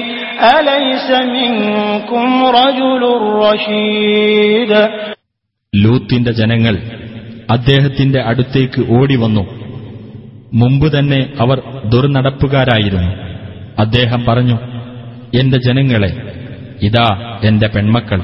[5.76, 6.78] ലൂത്തിന്റെ ജനങ്ങൾ
[7.52, 9.42] അദ്ദേഹത്തിന്റെ അടുത്തേക്ക് ഓടിവന്നു.
[10.54, 13.12] മുമ്പ് തന്നെ അവർ ദുർനടപ്പുകാരായിരുന്നു.
[13.80, 14.60] അദ്ദേഹം പറഞ്ഞു
[15.40, 16.34] എന്റെ ജനങ്ങളെ
[16.82, 18.22] ഇതാ എന്റെ പെൺമക്കൾ.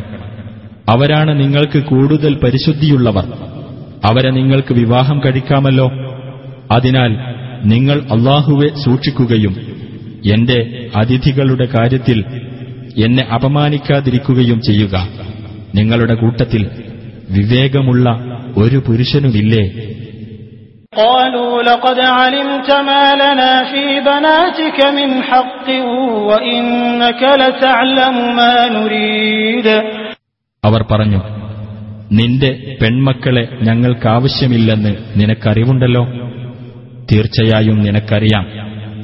[0.89, 3.26] അവരാണ് നിങ്ങൾക്ക് കൂടുതൽ പരിശുദ്ധിയുള്ളവർ.
[4.05, 5.91] അവരെ നിങ്ങൾക്ക് വിവാഹം കഴിക്കാമല്ലോ.
[6.72, 7.18] അതിനാൽ
[7.63, 9.66] നിങ്ങൾ അള്ളാഹുവെ സൂക്ഷിക്കുകയും
[10.30, 10.59] എന്റെ
[10.94, 12.18] അതിഥികളുടെ കാര്യത്തിൽ
[13.05, 14.94] എന്നെ അപമാനിക്കാതിരിക്കുകയും ചെയ്യുക
[15.74, 16.62] നിങ്ങളുടെ കൂട്ടത്തിൽ
[17.30, 18.07] വിവേകമുള്ള
[18.57, 19.64] ഒരു പുരുഷനുമില്ലേ
[21.03, 25.66] قالوا لقد علمت ما لنا في بناتك من حق
[26.28, 29.66] وإنك لتعلم ما نريد
[30.64, 31.20] അവർ പറഞ്ഞു
[32.18, 32.50] നിന്റെ
[32.80, 36.05] പെൺമക്കളെ ഞങ്ങൾക്കാവശ്യമില്ലെന്ന് നിനക്കറിവുണ്ടല്ലോ
[37.11, 38.44] തീർച്ചയായും നിനക്കറിയാം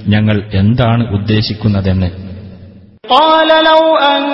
[0.06, 2.10] ഞങ്ങൾ എന്താണ് ഉദ്ദേശിക്കുന്നതെന്ന്
[3.04, 4.24] قال لو أن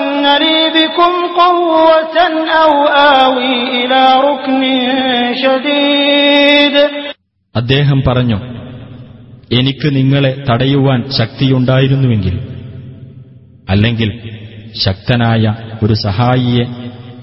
[0.43, 2.17] لي بكم قوة
[2.61, 2.73] أو
[3.19, 4.61] آوي إلى ركن
[5.43, 6.75] شديد
[7.55, 8.37] അദ്ദേഹം പറഞ്ഞു
[9.51, 12.35] എനിക്ക് നിങ്ങളെ തടയുവാൻ ശക്തിയുണ്ടായിരുന്നുവെങ്കിൽ
[13.69, 14.09] അല്ലെങ്കിൽ
[14.85, 15.43] ശക്തനായ
[15.83, 16.65] ഒരു സഹായിയെ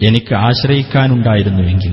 [0.01, 1.93] എനിക്ക് ആശ്രയിക്കാനുണ്ടായിരുന്നുവെങ്കിൽ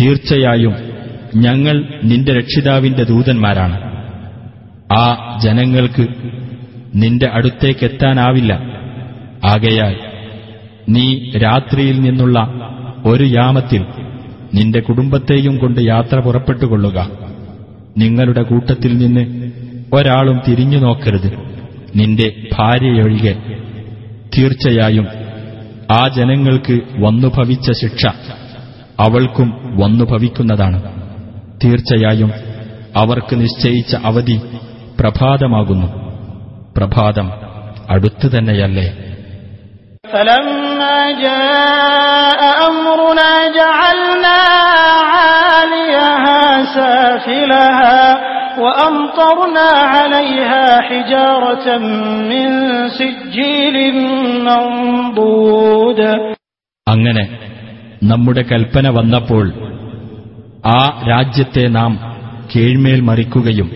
[0.00, 0.74] തീർച്ചയായും
[1.36, 3.76] ഞങ്ങൾ നിന്റെ രക്ഷിതാവിന്റെ ദൂതന്മാരാണ്.
[4.92, 6.06] ആ ജനങ്ങൾക്ക്
[6.94, 8.52] നിന്റെ അടുത്തേക്കെത്താനാവില്ല
[9.44, 9.96] ആകയാൽ
[10.88, 12.38] നീ രാത്രിയിൽ നിന്നുള്ള
[13.06, 13.84] ഒരു യാമത്തിൽ
[14.54, 17.10] നിന്റെ കുടുംബത്തെയും കൊണ്ട് യാത്ര പുറപ്പെട്ടുകൊള്ളുക.
[17.98, 19.50] നിങ്ങളുടെ കൂട്ടത്തിൽ നിന്ന്
[19.92, 21.54] ഒരാളും തിരിഞ്ഞു നോക്കരുത്.
[21.96, 23.34] നിന്റെ ഭാര്യയൊഴികെ
[24.38, 25.06] തീർച്ചയായും
[25.90, 28.06] ആ ജനങ്ങൾക്ക് വന്നുഭവിച്ച ശിക്ഷ
[29.03, 29.49] അവൾക്കും
[29.81, 30.79] വന്നുഭവിക്കുന്നതാണ്
[31.63, 32.31] തീർച്ചയായും
[32.95, 34.37] അവർക്ക് നിശ്ചയിച്ച അവധി
[34.99, 35.89] പ്രഭാതമാകുന്നു
[36.77, 37.29] പ്രഭാതം
[37.93, 38.87] അടുത്തു തന്നെയല്ലേ
[40.05, 44.37] فلما جاء أمرنا جعلنا
[45.15, 46.39] عاليها
[46.75, 48.01] سافلها
[48.57, 51.67] وأمطرنا عليها حجارة
[52.31, 52.47] من
[52.91, 53.75] سجيل
[54.47, 55.99] منضود
[56.87, 57.23] അങ്ങനെ
[58.04, 59.46] നമ്മുടെ കൽപ്പന വന്നപ്പോൾ
[60.66, 61.92] ആ രാജ്യത്തെ നാം
[62.52, 63.68] കീഴ്മേൽ മറിക്കുകയും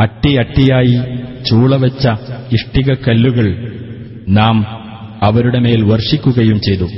[0.00, 0.96] അട്ടിയട്ടിയായി
[1.44, 2.04] ചൂളവെച്ച
[2.52, 3.46] ഇഷ്ടികക്കല്ലുകൾ
[4.28, 4.56] നാം
[5.22, 6.88] അവരുടെ മേൽ വർഷിക്കുകയും ചെയ്തു.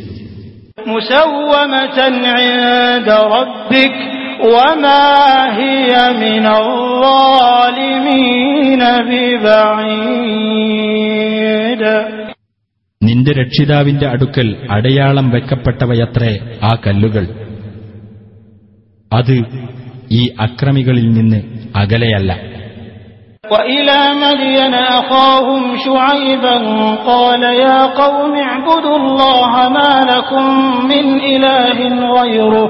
[13.21, 16.31] നിന്റെ രക്ഷിതാവിന്റെ അടുക്കൽ അടയാളം വെക്കപ്പെട്ടവയത്രേ
[16.63, 17.25] ആ കല്ലുകൾ
[19.11, 19.35] അത്
[20.11, 21.41] ഈ അക്രമികളിൽ നിന്ന്
[21.75, 22.31] അകലെയല്ല
[23.45, 26.55] وإلى مدين أخاهم شعيبا
[27.05, 30.45] قال يا قوم اعبدوا الله ما لكم
[30.91, 31.79] من إله
[32.15, 32.67] غيره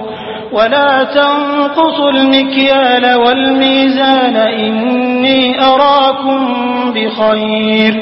[0.52, 6.40] ولا تنقصوا المكيال والميزان إني أراكم
[6.96, 7.94] بخير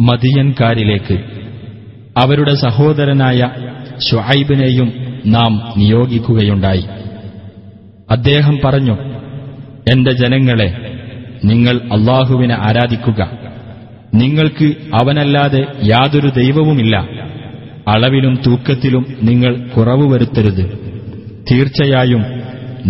[0.00, 1.20] മദിയൻകാരിലേക്ക്
[2.18, 3.50] അവരുടെ സഹോദരനായ
[4.10, 6.86] ഷായിബിനെയും നാം നിയോഗിക്കുകയുണ്ടായി.
[8.10, 8.98] അദ്ദേഹം പറഞ്ഞു
[9.92, 10.98] എന്റെ ജനങ്ങളെ
[11.44, 13.30] നിങ്ങൾ അള്ളാഹുവിനെ ആരാധിക്കുക.
[14.14, 16.96] നിങ്ങൾക്ക് അവനല്ലാതെ യാതൊരു ദൈവവുമില്ല.
[17.88, 20.90] അളവിലും തൂക്കത്തിലും നിങ്ങൾ കുറവ് വരുത്തരുത്
[21.50, 22.39] തീർച്ചയായും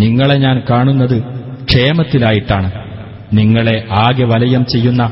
[0.01, 1.17] നിങ്ങളെ ഞാൻ കാണുന്നത്
[1.69, 2.69] ക്ഷേമത്തിലായിട്ടാണ്
[3.33, 5.03] നിങ്ങളെ ആകെ വലയം ചെയ്യുന്ന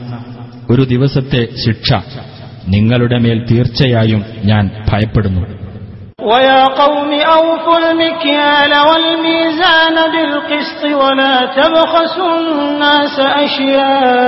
[0.69, 1.89] ഒരു ദിവസത്തെ ശിക്ഷ
[2.73, 5.43] നിങ്ങളുടെ മേൽ തീർച്ചയായും ഞാൻ ഭയപ്പെടുന്നു
[6.27, 13.15] ويا قوم أوفوا المكيال والميزان بالقسط ولا تبخسوا الناس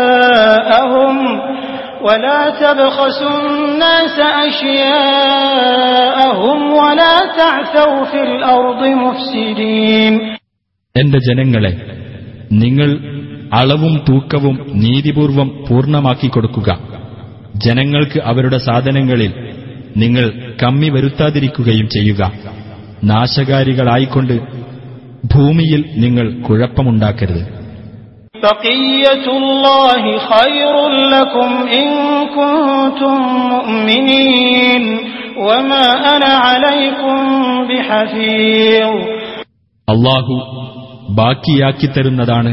[0.06, 1.16] أشياءهم
[2.02, 4.16] ولا تبخسوا الناس
[5.36, 10.14] أشياءهم ولا تعثوا في الأرض مفسدين
[10.97, 11.99] എന്റെ ജനങ്ങളെ
[12.53, 12.99] നിങ്ങൾ
[13.55, 16.79] അളവും തൂക്കവും നീതിപൂർവം പൂർണമാക്കി കൊടുക്കുക.
[17.55, 19.33] ജനങ്ങൾക്ക് അവരുടെ സാധനങ്ങളിൽ
[19.97, 22.33] നിങ്ങൾ കമ്മി വരുത്താതിരിക്കുകയും ചെയ്യുക.
[23.05, 24.41] നാശകാരികളായിക്കൊണ്ട്
[25.35, 27.61] ഭൂമിയിൽ നിങ്ങൾ കുഴപ്പമുണ്ടാക്കരുത്.
[39.91, 40.61] അള്ളാഹു
[41.18, 42.52] ബാക്കിയാക്കി തരുന്നതാണ്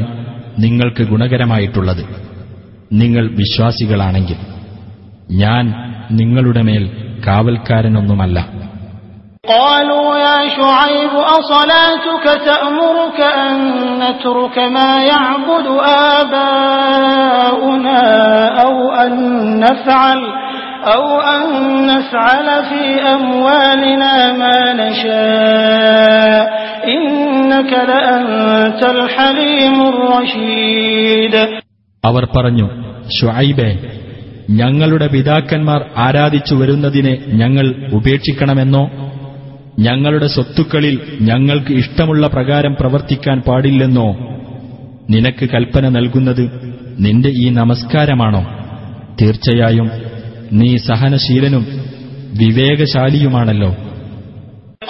[0.59, 2.03] നിങ്ങൾക്ക് ഗുണകരമായിട്ടുള്ളത്
[2.93, 4.39] നിങ്ങൾ വിശ്വാസികളാണെങ്കിൽ
[5.43, 5.65] ഞാൻ
[6.13, 6.85] നിങ്ങളുടെ മേൽ
[7.27, 8.39] കാവൽക്കാരനൊന്നുമല്ല
[9.53, 13.55] قالوا يا شعيب أصلاتك تأمرك أن
[14.03, 15.67] نترك ما يعبد
[16.73, 18.01] آباؤنا
[18.63, 19.13] أو أن
[19.61, 20.21] نفعل
[20.87, 21.43] أو أن
[21.87, 26.43] نفعل في أموالنا ما نشاء
[26.95, 31.35] إنك لأنت الحليم الرشيد
[32.05, 32.67] അവർ പറഞ്ഞു
[33.17, 33.71] ഷുഐബെ
[34.61, 37.67] ഞങ്ങളുടെ പിതാക്കന്മാർ ആരാധിച്ചു വരുന്നതിനെ ഞങ്ങൾ
[37.99, 38.85] ഉപേക്ഷിക്കണമെന്നോ
[39.87, 40.97] ഞങ്ങളുടെ സ്വത്തുക്കളിൽ
[41.29, 44.09] ഞങ്ങൾക്ക് ഇഷ്ടമുള്ള പ്രകാരം പ്രവർത്തിക്കാൻ പാടില്ലെന്നോ
[45.13, 46.45] നിനക്ക് കൽപ്പന നൽകുന്നത്
[47.05, 48.43] നിന്റെ ഈ നമസ്കാരമാണോ
[49.21, 49.89] തീർച്ചയായും
[50.53, 51.65] നീ സഹനശീലനും
[52.41, 53.73] വിവേകശാലിയുമാണല്ലോ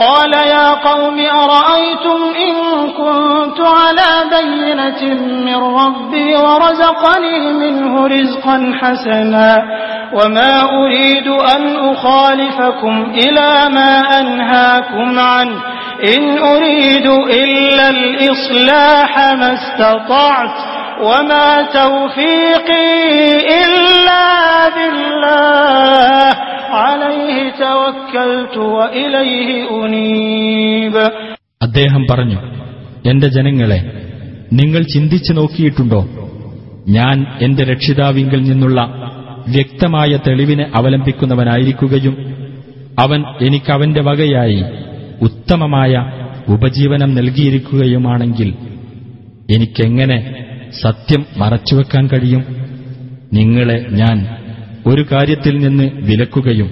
[0.04, 2.54] قال يا قوم أرأيتم إن
[3.00, 5.02] كنت على بينة
[5.48, 9.50] من ربي ورزقني منه رزقا حسنا
[10.14, 11.62] وما أريد أن
[11.92, 15.56] أخالفكم إلى ما أنهاكم عنه
[16.14, 17.06] إن أريد
[17.42, 20.56] إلا الإصلاح ما استطعت
[21.02, 22.90] وما توفيقي
[23.58, 24.26] إلا
[24.76, 26.28] بالله
[26.76, 30.94] عليه توكلت وإليه أنيب
[31.66, 32.38] അദ്ദേഹം പറഞ്ഞു
[33.10, 33.80] എന്റെ ജനങ്ങളെ
[34.52, 36.00] നിങ്ങൾ ചിന്തിച്ചു നോക്കിയിട്ടുണ്ടോ
[36.96, 38.80] ഞാൻ എന്റെ രക്ഷിതാവിങ്കിൽ നിന്നുള്ള
[39.46, 42.14] വ്യക്തമായ തെളിവിനെ അവലംബിക്കുന്നവനായിരിക്കുകയും
[42.98, 44.60] അവൻ എനിക്കവന്റെ വകയായി
[45.26, 45.92] ഉത്തമമായ
[46.48, 48.48] ഉപജീവനം നൽകിയിരിക്കുകയുമാണെങ്കിൽ
[49.54, 50.18] എനിക്കെങ്ങനെ
[50.81, 52.45] സത്യം മറച്ചുവെക്കാൻ കഴിയും.
[53.33, 54.27] നിങ്ങളെ ഞാൻ
[54.85, 56.71] ഒരു കാര്യത്തിൽ നിന്ന് വിലക്കുകയും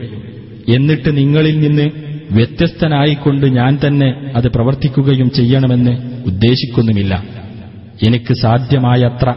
[0.70, 1.90] എന്നിട്ട് നിങ്ങളിൽ നിന്ന്
[2.32, 7.24] വ്യത്യസ്തനായിക്കൊണ്ട് ഞാൻ തന്നെ അത് പ്രവർത്തിക്കുകയും ചെയ്യണമെന്ന് ഉദ്ദേശിക്കുന്നുമില്ല.
[8.08, 9.36] എനിക്ക് സാധ്യമായത്ര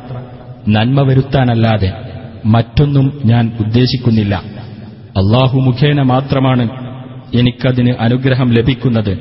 [0.69, 1.93] നന്മ വരുത്താനല്ലാതെ
[2.45, 4.35] മറ്റൊന്നും ഞാൻ ഉദ്ദേശിക്കുന്നില്ല.
[5.09, 6.71] അള്ളാഹു മുഖേന മാത്രമാണ്
[7.35, 9.19] എനിക്കതിന് അനുഗ്രഹം ലഭിക്കുന്നത്.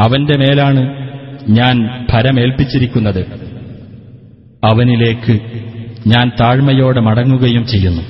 [0.00, 0.82] അവന്റെ മേലാണ്
[1.48, 3.51] ഞാൻ ഭരമേൽപ്പിച്ചിരിക്കുന്നത്.
[4.63, 5.35] അവനിലേക്ക്
[6.07, 8.03] ഞാൻ താഴ്മയോടെ മടങ്ങുകയും ചെയ്യുന്നു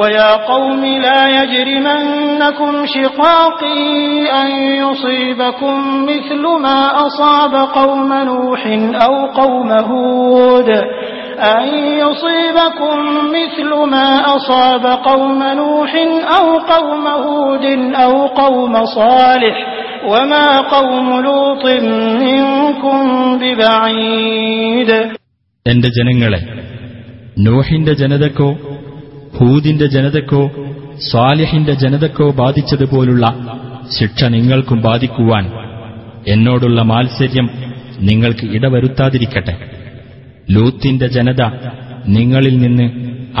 [0.00, 3.82] ويا قوم لا يجرمنكم شقاقي
[4.42, 8.62] أن يصيبكم مثل ما أصاب قوم نوح
[9.06, 10.70] أو قوم هود
[11.40, 11.64] أن
[12.02, 12.96] يصيبكم
[13.30, 15.92] مثل ما أصاب قوم نوح
[16.38, 17.64] أو قوم هود
[17.94, 19.56] أو قوم صالح
[20.08, 21.64] وما قوم لوط
[22.22, 22.98] منكم
[23.38, 24.90] ببعيد
[25.66, 26.40] എന്റെ ജനങ്ങളെ
[27.46, 28.48] നോഹിന്റെ ജനതക്കോ
[29.38, 30.42] ഹൂദിന്റെ ജനതക്കോ
[31.08, 33.26] സ്വാലിഹിന്റെ ജനതക്കോ ബാധിച്ചതുപോലുള്ള
[33.96, 35.44] ശിക്ഷ നിങ്ങൾക്കും ബാധിക്കുവാൻ
[36.26, 37.46] എന്നോടുള്ള മാത്സര്യം
[38.08, 39.54] നിങ്ങൾക്ക് ഇടവരുത്താതിരിക്കട്ടെ
[40.54, 41.42] ലൂത്തിന്റെ ജനത
[42.16, 42.88] നിങ്ങളിൽ നിന്ന്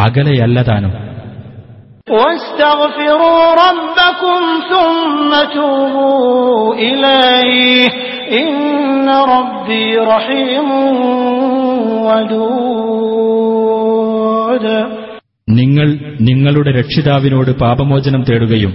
[0.06, 0.94] അകലെയല്ലതാനും
[2.08, 7.88] واستغفروا ربكم ثم توبوا إليه
[15.49, 18.73] നിങ്ങൾ നിങ്ങളുടെ രക്ഷിതാവിനോട് പാപമോചനം തേടുകയും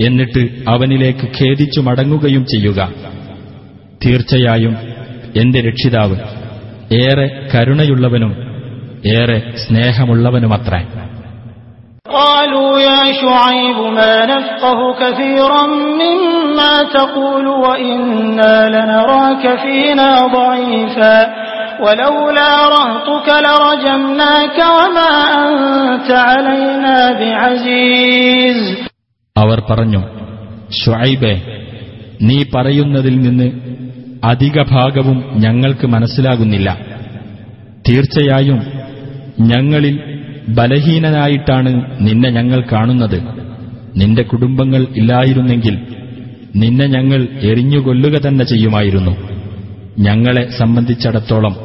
[0.00, 2.92] എന്നിട്ട് അവനിലേക്ക് ഖേദിച്ചു മടങ്ങുകയും ചെയ്യുക.
[4.04, 4.76] തീർച്ചയായും
[5.36, 6.16] എന്റെ രക്ഷിതാവ്
[6.94, 8.32] ഏറെ കരുണയുള്ളവനും
[9.06, 10.84] ഏറെ സ്നേഹമുള്ളവനുമത്രേ.
[12.11, 15.63] قالوا يا شعيب ما نفقه كثيرا
[16.01, 21.17] مما تقول وإنا لنراك فينا ضعيفا
[21.83, 28.59] ولولا رهطك لرجمناك وما أنت علينا بعزيز
[29.35, 30.01] അവർ പറഞ്ഞു
[30.81, 31.33] ഷുഐബെ
[32.21, 33.47] നീ പറയുന്നതിൽ നിന്ന്
[34.31, 36.69] അധിക ഭാഗവും ഞങ്ങൾക്ക് മനസ്സിലാകുന്നില്ല
[37.89, 38.59] തീർച്ചയായും
[39.51, 39.95] ഞങ്ങളിൽ
[40.57, 43.19] ബലഹീനനായിട്ടാണ് നിന്നെ ഞങ്ങൾ കാണുന്നത്
[43.95, 45.75] നിന്റെ കുടുംബങ്ങൾ ഇല്ലായിരുന്നെങ്കിൽ
[46.55, 49.13] നിന്നെ ഞങ്ങൾ എറിഞ്ഞുകൊല്ലുക തന്നെ ചെയ്യുമായിരുന്നു
[49.99, 51.55] ഞങ്ങളെ സംബന്ധിച്ചിടത്തോളം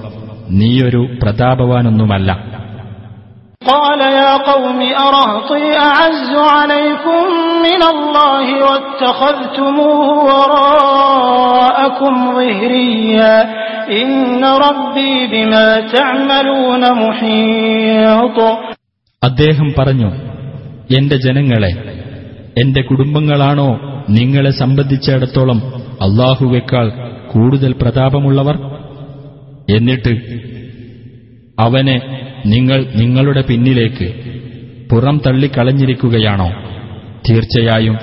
[0.58, 2.30] നീയൊരു പ്രതാപവാനൊന്നുമല്ല
[3.62, 7.22] قال يا قوم أرهطي أعز عليكم
[7.62, 13.34] من الله واتخذتموه وراءكم ظهريا
[13.92, 14.12] إن
[14.44, 18.38] ربي بما تعملون محيط
[19.23, 20.07] അദ്ദേഹം പറഞ്ഞു
[20.97, 21.93] എന്റെ ജനങ്ങളെ
[22.57, 25.57] എന്റെ കുടുംബങ്ങളാണോ നിങ്ങളെ സംബന്ധിച്ചിടത്തോളം
[26.01, 26.91] അള്ളാഹുവേക്കാൾ
[27.31, 28.57] കൂടുതൽ പ്രതാപമുള്ളവർ?
[29.75, 30.13] എന്നിട്ട്
[31.59, 32.01] അവനെ
[32.45, 34.13] നിങ്ങൾ നിങ്ങളുടെ പിന്നിലേക്ക്
[34.91, 36.49] പുറം തള്ളിക്കളഞ്ഞിരിക്കുകയാണോ?
[37.29, 37.97] തീർച്ചയായും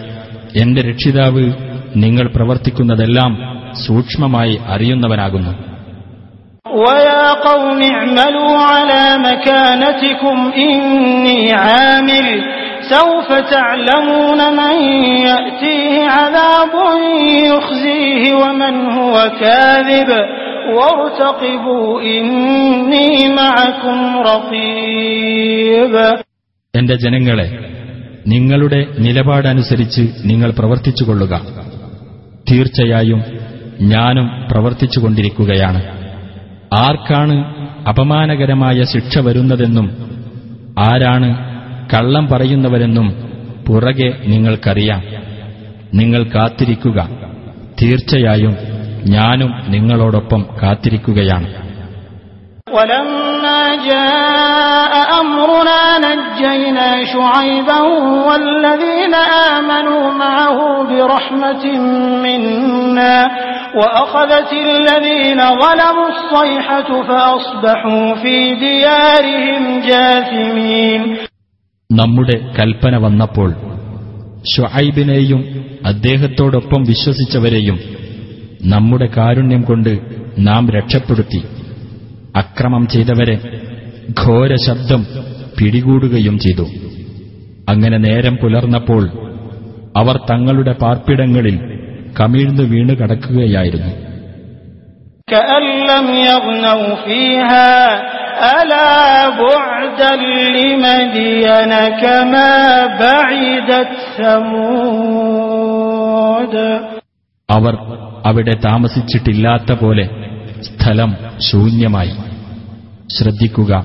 [0.57, 1.53] എന്റെ രക്ഷിതാവ്
[1.97, 5.70] നിങ്ങൾ പ്രവർത്തിക്കുന്നതെല്ലാം സൂക്ഷ്മമായി അറിയുന്നവനാകുന്നു.
[6.66, 12.28] ويا قوم اعملوا على مكانتكم إني عامل
[12.90, 14.76] سوف تعلمون من
[15.28, 16.74] يأتيه عذاب
[17.48, 20.10] يخزيه ومن هو كاذب
[20.78, 24.00] وارتقبوا إني معكم
[24.32, 25.94] رقيب
[26.74, 27.48] എന്റെ ജനങ്ങളെ
[28.28, 31.34] നിങ്ങളുടെ നിലപാടനുസരിച്ച് നിങ്ങൾ പ്രവർത്തിച്ചുകൊള്ളുക
[32.50, 33.22] തീർച്ചയായും
[33.94, 35.82] ഞാനും പ്രവർത്തിച്ചുകൊണ്ടിരിക്കുകയാണ്
[36.80, 37.36] ആർക്കാണ്
[37.90, 39.88] അപമാനകരമായ ശിക്ഷ വരുന്നതെന്നും
[40.86, 41.30] ആരാണ്
[41.94, 43.08] കള്ളം പറയുന്നവരെന്നും
[43.68, 45.02] പുറകെ നിങ്ങൾക്കറിയാം
[45.94, 47.00] നിങ്ങൾ കാത്തിരിക്കുക
[47.82, 48.56] തീർച്ചയായും
[49.16, 51.50] ഞാനും നിങ്ങളോടൊപ്പം കാത്തിരിക്കുകയാണ്
[52.72, 57.80] ولما جاء أمرنا نجينا شعيبا
[58.28, 59.14] والذين
[59.50, 61.64] آمنوا معه برحمة
[62.24, 63.16] منا
[63.76, 71.02] وأخذت الذين ظلموا الصيحة فأصبحوا في ديارهم جاثمين
[71.90, 73.50] നമ്മുടെ കൽപ്പന വന്നപ്പോൾ
[74.46, 75.42] ഷുഐബിനെയും
[75.84, 77.78] അദ്ദേഹത്തോടൊപ്പം വിശ്വസിച്ചവരെയും
[78.66, 79.92] നമ്മുടെ കാരുണ്യം കൊണ്ട്
[80.40, 81.42] നാം രക്ഷപ്പെടുത്തി
[82.36, 83.36] അക്രമം ചെയ്തവരെ
[84.22, 85.02] ഘോര ശബ്ദം
[85.58, 86.66] പിടികൂടുകയും ചെയ്തു
[87.70, 89.04] അങ്ങനെ നേരം പുലർന്നപ്പോൾ
[89.96, 91.56] അവർ തങ്ങളുടെ പാർപ്പിടങ്ങളിൽ
[92.19, 94.11] കമിഴ്ന്നു വീണ് കടക്കുകയായിരുന്നു.
[107.51, 107.79] അവർ
[108.27, 110.09] അവിടെ താമസിച്ചിട്ടില്ലാത്ത പോലെ
[110.63, 112.13] സ്ഥലം ശൂന്യമായി.
[113.13, 113.85] ശ്രദ്ധിക്കുക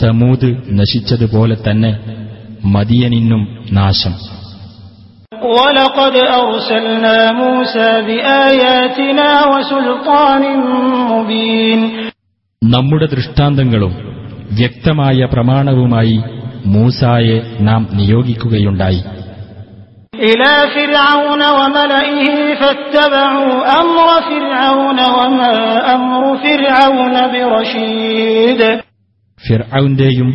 [0.00, 1.98] സമൂത് നശിച്ചതുപോലെ തന്നെ
[2.64, 4.38] മതിയനിന്നും നാശം.
[5.55, 10.43] ولقد أرسلنا موسى بآياتنا وسلطان
[11.11, 11.79] مبين
[12.61, 13.93] നമ്മുടെ ദൃഷ്ടാന്തങ്ങളും
[14.51, 16.15] വ്യക്തമായ പ്രമാണവുമായി
[16.73, 19.01] മൂസായെ നാം നിയോഗിക്കുകയുണ്ടായി
[20.21, 22.27] إلى فرعون وملئه
[22.61, 25.53] فاتبعوا أمر فرعون وما
[25.95, 28.61] أمر فرعون برشيد
[29.41, 30.29] ഫിർഔന്റെയും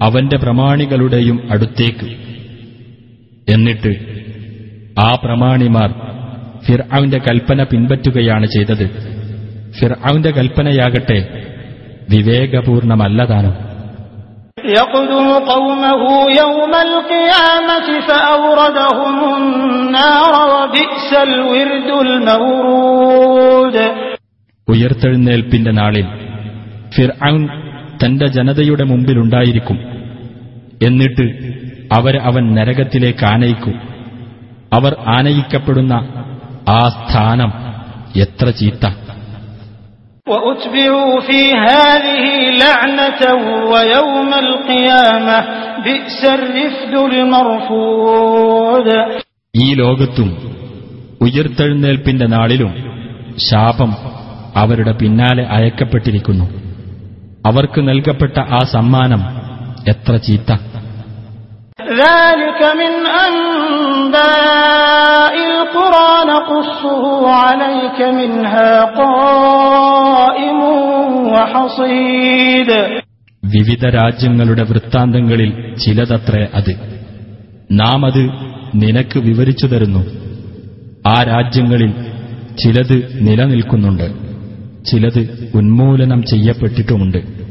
[0.00, 2.08] അവന്റെ പ്രമാണികളുടെയും അടുത്തേക്ക്
[3.49, 4.23] എന്നിട്ട്
[4.99, 5.93] ആ പ്രമാണിമാർ
[6.67, 8.89] ഫിർആവിന്റെ കൽപ്പന പിൻപറ്റുകയാണ് ചെയ്തത്.
[9.79, 11.43] ഫിർആവിന്റെ കൽപ്പനയാകട്ടെ
[12.09, 13.73] വിവേകപൂർണമല്ലതാനും.
[24.69, 26.05] ഉയർത്തെഴുന്നേൽപ്പിന്റെ നാളിൽ
[26.95, 27.47] ഫിർആൻ
[28.05, 29.75] തന്റെ ജനതയുടെ മുമ്പിലുണ്ടായിരിക്കും
[30.83, 31.62] എന്നിട്ട്
[31.93, 33.81] അവർ അവൻ നരകത്തിലേക്ക് ആനയിക്കും.
[34.73, 35.93] അവർ ആനയിക്കപ്പെടുന്ന
[36.67, 37.53] ആ സ്ഥാനം
[38.15, 38.89] എത്ര ചീത്ത.
[49.55, 50.55] ഈ ലോകത്തും
[51.21, 52.93] ഉയർത്തെഴുന്നേൽപ്പിന്റെ നാളിലും
[53.37, 53.93] ശാപം
[54.55, 56.45] അവരുടെ പിന്നാലെ അയക്കപ്പെട്ടിരിക്കുന്നു.
[57.45, 59.21] അവർക്ക് നൽകപ്പെട്ട ആ സമ്മാനം
[59.89, 60.72] എത്ര ചീത്ത.
[73.45, 77.01] വിവിധ രാജ്യങ്ങളുടെ വൃത്താന്തങ്ങളിൽ ചിലതത്ര അത്.
[77.71, 78.21] നാം അത്
[78.75, 79.99] നിനക്ക് വിവരിച്ചു തരുന്നു.
[81.07, 81.91] ആ രാജ്യങ്ങളിൽ
[82.63, 84.11] ചിലത് നിലനിൽക്കുന്നുണ്ട്.
[84.85, 87.42] ചിലത് ഉന്മൂലനം ചെയ്യപ്പെട്ടിട്ടുമുണ്ട്.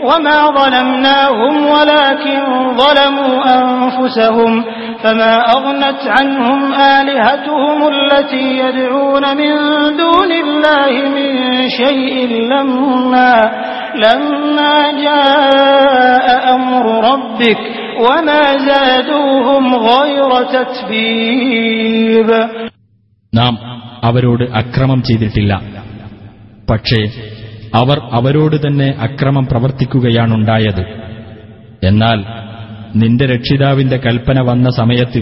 [0.00, 2.40] وما ظلمناهم ولكن
[2.76, 4.64] ظلموا أنفسهم
[5.02, 9.52] فما أغنت عنهم آلهتهم التي يدعون من
[9.96, 11.30] دون الله من
[11.70, 12.14] شيء
[12.44, 13.34] لما
[13.96, 17.58] لما جاء أمر ربك
[18.00, 22.30] وما زادوهم غير تتبيب
[23.32, 23.54] നാം
[24.02, 25.52] അവരോട് അക്രമം ചെയ്തിട്ടില്ല
[26.70, 26.98] പക്ഷേ
[27.77, 30.85] അവർ അവരോട് തന്നെ അക്രമം പ്രവർത്തിക്കുകയാണുണ്ടായത്.
[31.83, 32.23] എന്നാൽ
[32.95, 35.19] നിന്റെ രക്ഷിതാവിന്റെ കൽപ്പന വന്ന സമയത്ത്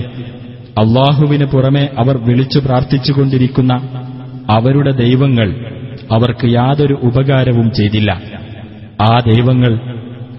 [0.77, 3.73] അള്ളാഹുവിന് പുറമെ അവർ വിളിച്ചു പ്രാർത്ഥിച്ചുകൊണ്ടിരിക്കുന്ന
[4.49, 5.55] അവരുടെ ദൈവങ്ങൾ
[6.11, 8.21] അവർക്ക് യാതൊരു ഉപകാരവും ചെയ്തില്ല.
[9.01, 9.79] ആ ദൈവങ്ങൾ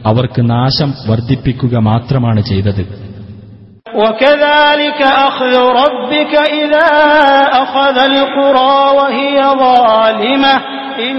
[0.07, 3.06] അവർക്ക് നാശം വർദ്ധിപ്പിക്കുക മാത്രമാണ് ചെയ്തത്.
[3.96, 6.90] وكذلك أخذ ربك إذا
[7.56, 10.54] أخذ القرى وهي ظالمة
[11.02, 11.18] إن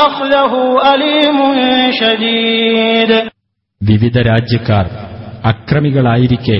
[0.00, 0.52] أخذه
[0.92, 1.38] أليم
[1.92, 3.10] شديد
[3.80, 4.86] വിവിധ രാജ്യക്കാർ
[5.44, 6.58] അക്രമികളായിരിക്കെ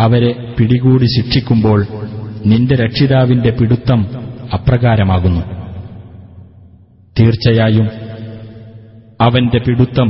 [0.00, 1.80] അവരെ പിടികൂടി ശിക്ഷിക്കുമ്പോൾ
[2.46, 4.00] നിന്റെ രക്ഷിതാവിന്റെ പിടുത്തം
[4.52, 5.42] അപ്രകാരമാകുന്നു
[7.16, 7.88] തീർച്ചയായും
[9.20, 10.08] അവന്റെ പിടുത്തം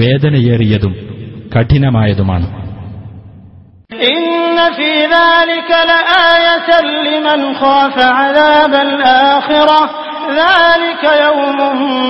[0.00, 0.94] വേദനയേറിയതും
[1.54, 2.63] കഠിനമായതുമാണ് إن في
[5.14, 6.68] ذلك لآية
[7.06, 9.80] لمن خاف عذاب الآخرة
[10.36, 11.58] ذلك يوم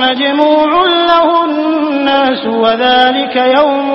[0.01, 0.69] مجموع
[1.05, 3.87] له الناس وذلك يوم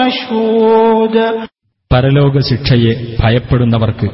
[0.00, 1.16] مشهود
[1.90, 4.08] പരലോക ശിക്ഷയെ ഭയപ്പെടുന്നവർക്ക്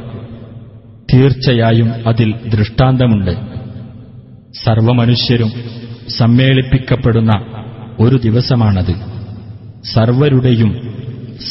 [1.08, 3.32] തീർച്ചയായും അതിൽ ദൃഷ്ടാന്തമുണ്ട്
[4.64, 5.50] സർവമനുഷ്യരും
[6.18, 7.32] സമ്മേളിപ്പിക്കപ്പെടുന്ന
[7.98, 8.94] ഒരു ദിവസമാണത്
[9.94, 10.70] സർവരുടെയും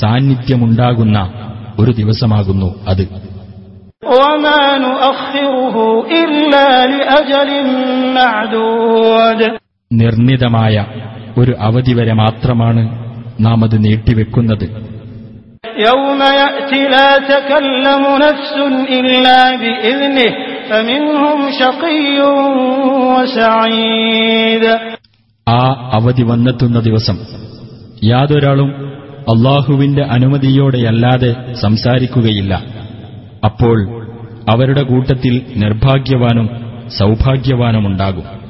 [0.01, 1.17] സാന്നിധ്യമുണ്ടാകുന്ന
[1.79, 3.03] ഒരു ദിവസമാകുന്നു അത്
[4.15, 5.75] وما نؤخره
[6.21, 7.49] إلا لأجل
[8.19, 9.39] معدود
[9.91, 10.75] നിർണിതമായ
[11.39, 12.81] ഒരു അവധി വരെ മാത്രമാണ്
[13.45, 14.67] നാം അത് നീട്ടിവെക്കുന്നത്
[15.87, 18.55] يوم يأتي لا تكلم نفس
[18.97, 20.29] إلا بإذنه
[20.69, 22.17] فمنهم شقي
[23.13, 24.63] وسعيد
[25.47, 25.61] ആ
[25.97, 27.17] അവധി വന്നെത്തുന്ന ദിവസം
[28.09, 28.69] യാതൊരാളും
[29.28, 32.62] അള്ളാഹുവിന്റെ അനുമതിയോടെയല്ലാതെ സംസാരിക്കുകയില്ല.
[33.44, 34.06] അപ്പോൾ
[34.54, 36.50] അവരുടെ കൂട്ടത്തിൽ നിർഭാഗ്യവാനും
[36.98, 38.44] സൗഭാഗ്യവാനുമുണ്ടാകും.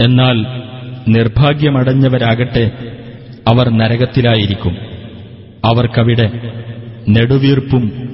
[0.00, 0.46] എന്നാൽ
[1.08, 2.70] നിർഭാഗ്യമടഞ്ഞവരാകട്ടെ
[3.48, 4.76] അവർ നരകത്തിലായിരിക്കും.
[5.64, 6.30] അവർക്കവിടെ
[7.08, 8.06] നെടുവീർപ്പും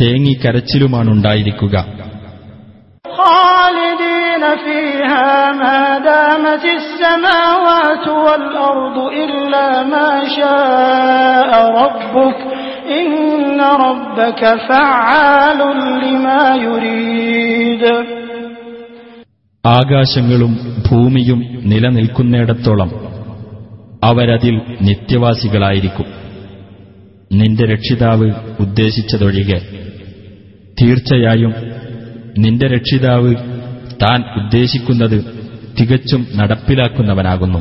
[0.00, 1.84] തേങ്ങിക്കരച്ചിലുമാണുണ്ടായിരിക്കുക
[19.66, 22.90] ആകാശങ്ങളും ഭൂമിയും നിലനിൽക്കുന്നിടത്തോളം
[24.04, 26.06] അവരതിൽ നിത്യവാസികളായിരിക്കും.
[27.32, 28.30] നിന്റെ രക്ഷിതാവ്
[28.60, 29.89] ഉദ്ദേശിച്ചതൊഴികെ
[30.81, 31.53] തീർച്ചയായും
[32.37, 33.35] നിന്റെ രക്ഷിതാവ്
[34.03, 35.45] താൻ ഉദ്ദേശിക്കുന്നത്
[35.79, 37.59] തികച്ചും നടപ്പിലാക്കുന്നവനാകുന്നു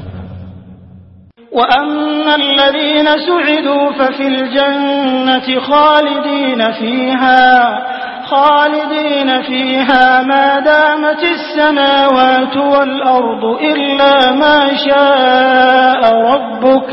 [1.52, 7.78] وأما الذين سعدوا ففي الجنة خالدين فيها
[8.26, 16.86] خالدين فيها ما دامت السماوات والأرض إلا ما شاء ربك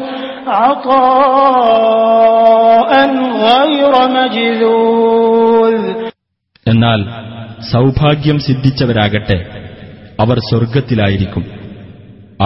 [2.11, 3.09] عطاء
[3.43, 6.04] غير مجذوذ
[6.65, 7.01] എന്നാൽ
[7.71, 9.37] സൗഭാഗ്യം സിദ്ധിച്ചവരാകട്ടെ
[10.19, 11.43] അവർ സ്വർഗത്തിലായിരിക്കും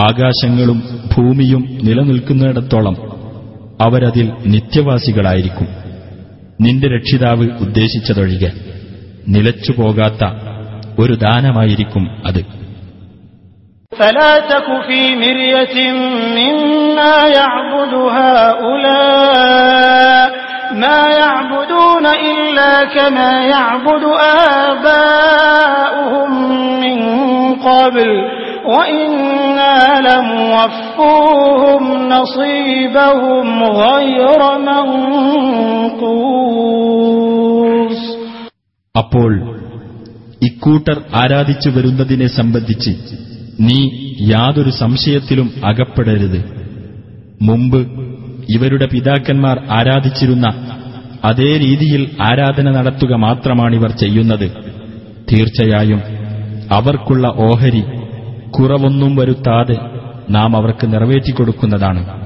[0.01, 0.79] ആകാശങ്ങളും
[1.13, 2.95] ഭൂമിയും നിലനിൽക്കുന്നിടത്തോളം
[3.79, 5.67] അവരതിൽ നിത്യവാസികളായിരിക്കും
[6.65, 8.51] നിന്റെ രക്ഷിതാവ് ഉദ്ദേശിച്ചതൊഴികെ
[9.35, 10.23] നിലച്ചുപോകാത്ത
[10.99, 12.41] ഒരു ദാനമായിരിക്കും അത്
[13.91, 15.75] فلا تك في مرية
[16.37, 20.29] مما يعبد هؤلاء
[20.75, 24.03] ما يعبدون إلا كما يعبد
[24.65, 26.31] آباؤهم
[26.79, 26.97] من
[27.59, 28.09] قبل
[28.67, 33.47] وإنا لموفوهم نصيبهم
[33.81, 34.41] غير
[36.65, 38.01] منقوص
[38.95, 39.31] അപ്പോൾ
[40.41, 42.91] ഇക്കൂട്ടർ ആരാധിച്ചു വരുന്നതിനെ സംബന്ധിച്ച്
[43.59, 43.79] നീ
[44.33, 46.39] യാതൊരു സംശയത്തിലും അകപ്പെടരുത്
[47.41, 47.79] മുമ്പ്
[48.48, 50.46] ഇവരുടെ പിതാക്കന്മാർ ആരാധിച്ചിരുന്ന
[51.24, 54.50] അതേ രീതിയിൽ ആരാധന നടത്തുക മാത്രമാണിവർ ചെയ്യുന്നത്.
[55.32, 56.02] തീർച്ചയായും
[56.72, 57.82] അവർക്കുള്ള ഓഹരി
[58.50, 59.76] കുറവൊന്നും വരുത്താതെ
[60.30, 62.19] നാം അവർക്ക് നിറവേറ്റിക്കൊടുക്കുന്നതാണ്.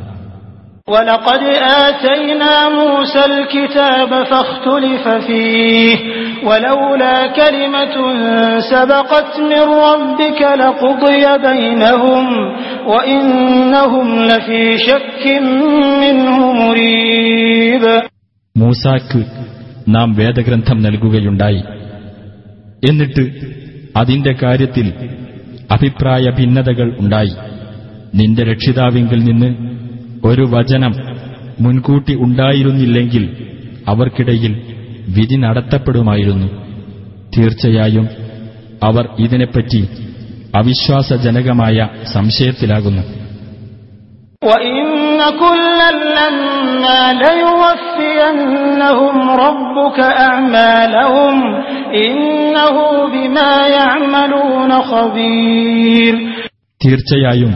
[0.87, 1.41] ولقد
[1.83, 5.95] آتينا موسى الكتاب فاختلف فيه
[6.43, 7.95] ولولا كلمة
[8.59, 12.25] سبقت من ربك لقضي بينهم
[12.87, 15.23] وإنهم لفي شك
[16.01, 17.83] منه مريب
[18.55, 19.19] മൂസാക്ക്
[19.87, 21.61] നാം വേദഗ്രന്ഥം നൽകുകയുണ്ടായി
[22.89, 23.23] എന്നിട്ട്
[23.97, 24.87] അതിന്റെ കാര്യത്തിൽ
[25.71, 27.33] അഭിപ്രായ ഭിന്നതകൾ ഉണ്ടായി
[28.15, 29.49] നിന്റെ രക്ഷിതാവിങ്കിൽ നിന്ന്
[30.24, 30.92] ഒരു വചനം
[31.60, 33.24] മുൻകൂട്ടി ഉണ്ടായിരുന്നില്ലെങ്കിൽ
[33.88, 34.52] അവർക്കിടയിൽ
[35.08, 36.48] വിധി നടത്തപ്പെടുമായിരുന്നു.
[37.36, 38.08] തീർച്ചയായും
[38.82, 39.88] അവർ ഇതിനെപ്പറ്റി
[40.56, 43.02] അവിശ്വാസജനകമായ സംശയത്തിലാകുന്നു.
[56.80, 57.52] തീർച്ചയായും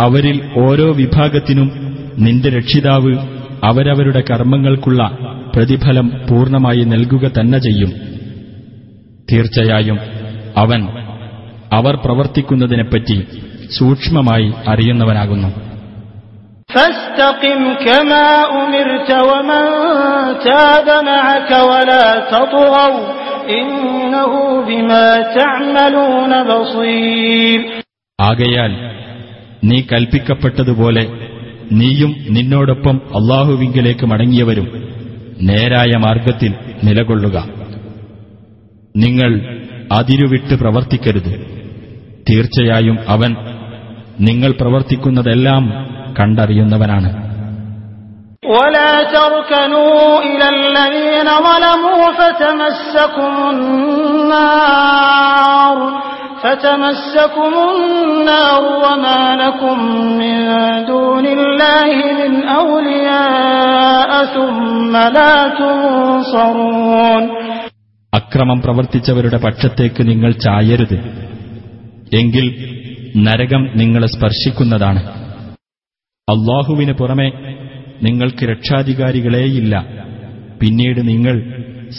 [0.00, 1.72] അവരിൽ ഓരോ വിഭാഗത്തിനും
[2.18, 3.18] നിന്റെ രക്ഷിതാവ്
[3.64, 5.18] അവരവരുടെ കർമ്മങ്ങൾക്കുള്ള
[5.54, 7.92] പ്രതിഫലം പൂർണമായി നൽകുക തന്നെ ചെയ്യും.
[9.32, 9.98] തീർച്ചയായും
[10.56, 10.88] അവൻ
[11.72, 13.26] അവർ പ്രവർത്തിക്കുന്നതിനെപ്പറ്റി
[13.78, 15.72] സൂക്ഷ്മമായി അറിയുന്നവനാകുന്നു.
[28.20, 29.01] ആകയാൽ
[29.63, 31.03] നീ കൽപ്പിക്കപ്പെട്ടതുപോലെ
[31.79, 34.67] നീയും നിന്നോടൊപ്പം അള്ളാഹുവിങ്കിലേക്ക് മടങ്ങിയവരും
[35.49, 36.51] നേരായ മാർഗത്തിൽ
[36.83, 37.37] നിലകൊള്ളുക
[38.95, 39.31] നിങ്ങൾ
[39.91, 41.33] അതിരുവിട്ട് പ്രവർത്തിക്കരുത്
[42.29, 43.31] തീർച്ചയായും അവൻ
[44.27, 45.63] നിങ്ങൾ പ്രവർത്തിക്കുന്നതെല്ലാം
[46.19, 47.09] കണ്ടറിയുന്നവനാണ്
[48.53, 53.33] ولا تركنوا إلى الذين ظلموا فتمسكم
[54.47, 55.77] النار
[56.43, 59.77] فتمسكم النار وما لكم
[60.15, 60.37] من
[60.85, 61.89] دون الله
[62.19, 67.23] من أولياء ثم لا تنصرون
[68.13, 70.95] അക്രമം പ്രവർത്തിച്ചവരുടെ പക്ഷത്തേക്ക് നിങ്ങൾ ചായരുത്
[72.11, 72.45] എങ്കിൽ
[73.25, 75.01] നരകം നിങ്ങളെ സ്പർശിക്കുന്നതാണ്
[76.27, 77.27] അള്ളാഹുവിന് പുറമെ
[78.01, 79.73] നിങ്ങൾക്ക് രക്ഷാധികാരികളേയില്ല
[80.61, 81.35] പിന്നീട് നിങ്ങൾ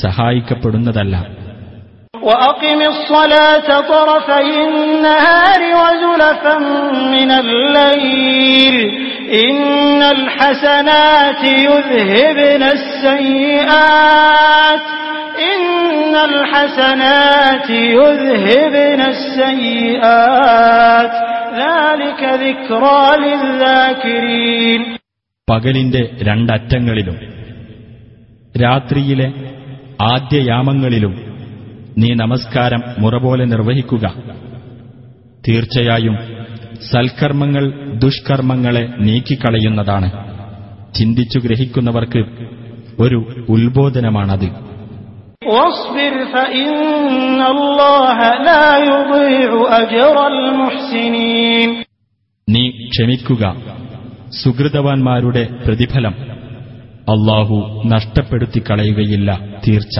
[0.03, 1.15] സഹായിക്കപ്പെടുന്നതല്ല
[2.23, 6.57] وأقم الصلاة طرفي النهار وزلفا
[7.15, 8.77] من الليل
[9.45, 14.83] إن الحسنات يذهبن السيئات
[15.53, 21.13] إن الحسنات يذهبن السيئات
[21.63, 24.81] ذلك ذكرى للذاكرين
[25.49, 27.17] പകലിന്റെ രണ്ടറ്റങ്ങളിലും
[28.63, 29.29] രാത്രിയിലെ
[30.13, 31.13] ആദ്യയാമങ്ങളിലും
[31.98, 34.14] നീ നമസ്കാരം മുറപോലെ നിർവഹിക്കുക.
[35.48, 36.18] തീർച്ചയായും
[36.92, 40.12] സൽക്കർമ്മങ്ങൾ ദുഷ്കർമ്മങ്ങളെ നീക്കിക്കളയുന്നതാണ്.
[40.94, 42.26] ചിന്തിച്ചു ഗ്രഹിക്കുന്നവർക്ക്
[43.00, 44.50] ഒരു ഉത്ബോധനമാണത്.
[52.50, 53.56] നീ ക്ഷമിക്കുക.
[54.44, 56.16] സുഹൃതവാന്മാരുടെ പ്രതിഫലം.
[57.10, 60.00] അള്ളാഹു നഷ്ടപ്പെടുത്തിക്കളയുകയില്ല തീർച്ച.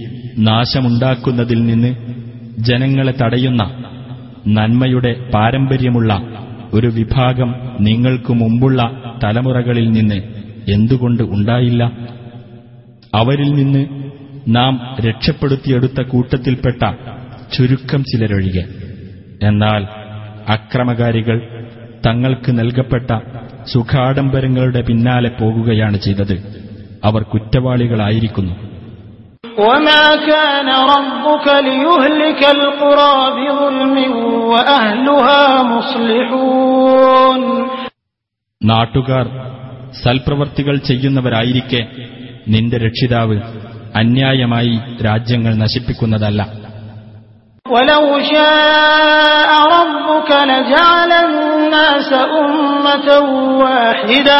[0.37, 1.95] നാശമുണ്ടാക്കുന്നതിൽ നിന്ന്
[2.59, 3.83] ജനങ്ങളെ തടയുന്ന
[4.47, 6.21] നന്മയുടെ പാരമ്പര്യമുള്ള
[6.73, 8.91] ഒരു വിഭാഗം നിങ്ങൾക്കു മുമ്പുള്ള
[9.23, 10.15] തലമുറകളിൽ നിന്ന്
[10.71, 11.91] എന്തുകൊണ്ട് ഉണ്ടായില്ല?
[13.13, 13.87] അവരിൽ നിന്ന്
[14.47, 16.93] നാം രക്ഷപ്പെടുത്തിയെടുത്ത കൂട്ടത്തിൽപ്പെട്ട
[17.57, 18.65] ചുരുക്കം ചിലരൊഴികെ.
[19.47, 19.87] എന്നാൽ
[20.49, 21.67] അക്രമകാരികൾ
[22.05, 23.19] തങ്ങൾക്ക് നൽകപ്പെട്ട
[23.73, 26.61] സുഖാഡംബരങ്ങളുടെ പിന്നാലെ പോകുകയാണ് ചെയ്തത്.
[27.03, 28.70] അവർ കുറ്റവാളികളായിരിക്കുന്നു.
[29.58, 33.96] وما كان ربك ليهلك القرى بظلم
[34.50, 37.40] وأهلها مصلحون
[38.60, 39.26] നാട്ടുകാർ
[40.02, 41.80] സൽപ്രവർത്തികൾ ചെയ്യുന്നവരായിരിക്കെ
[42.46, 43.36] നിന്റെ രക്ഷിതാവ്
[43.94, 44.74] അന്യായമായി
[45.08, 46.40] രാജ്യങ്ങൾ നശിപ്പിക്കുന്നതല്ല
[47.66, 52.10] ولو شاء ربك لجعل الناس
[52.42, 53.08] أمة
[53.62, 54.38] واحدة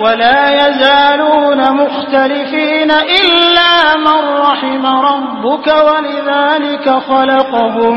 [0.00, 7.96] ولا يزالون مختلفين إلا من رحم ربك ولذلك خلقهم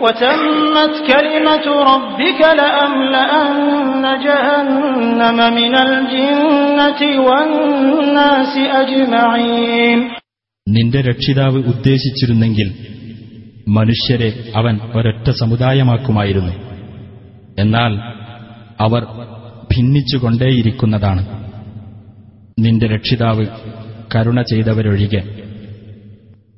[0.00, 10.00] وتمت كلمة ربك لأملأن جهنم من الجنة والناس أجمعين
[10.66, 12.68] നിന്റെ രക്ഷിതാവ് ഉദ്ദേശിച്ചിരുന്നെങ്കിൽ
[13.68, 16.54] മനുഷ്യരെ അവൻ ഒരൊറ്റ സമുദായമാക്കുമായിരുന്നു
[17.58, 17.92] എന്നാൽ
[18.80, 19.02] അവർ
[19.70, 21.22] ഭിന്നിച്ചുകൊണ്ടേയിരിക്കുന്നതാണ്
[22.58, 23.44] നിന്റെ രക്ഷിതാവ്
[24.12, 25.22] കരുണ ചെയ്തവരൊഴികെ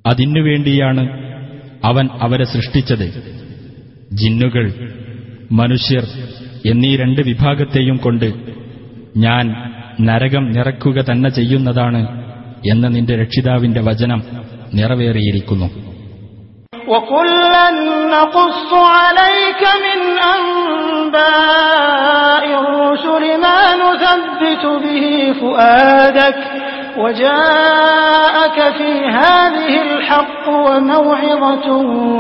[0.05, 1.05] അതിനുവേണ്ടിയാണ്
[1.85, 3.07] അവൻ അവരെ സൃഷ്ടിച്ചത്
[4.21, 4.67] ജിന്നുകൾ
[5.53, 6.05] മനുഷ്യർ
[6.65, 8.29] എന്നീ രണ്ട് വിഭാഗത്തെയും കൊണ്ട്
[9.25, 9.45] ഞാൻ
[10.01, 12.03] നരകം നിറക്കുക തന്നെ ചെയ്യുന്നതാണ്
[12.73, 14.23] എന്ന നിന്റെ രക്ഷിതാവിന്റെ വചനം
[14.75, 15.69] നിറവേറിയിരിക്കുന്നു
[16.89, 17.65] وكلا
[18.11, 19.99] نقص عليك من
[20.29, 20.82] أنباء
[22.59, 26.39] الرسل ما نثبت به فؤادك
[26.99, 31.67] وجاءك في هذه الحق وموعظة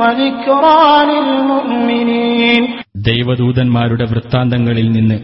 [0.00, 0.80] وذكرى
[1.10, 2.62] للمؤمنين
[3.08, 5.18] ദൈവദൂതന്മാരുടെ വൃത്താന്തങ്ങളിൽ നിന്ന്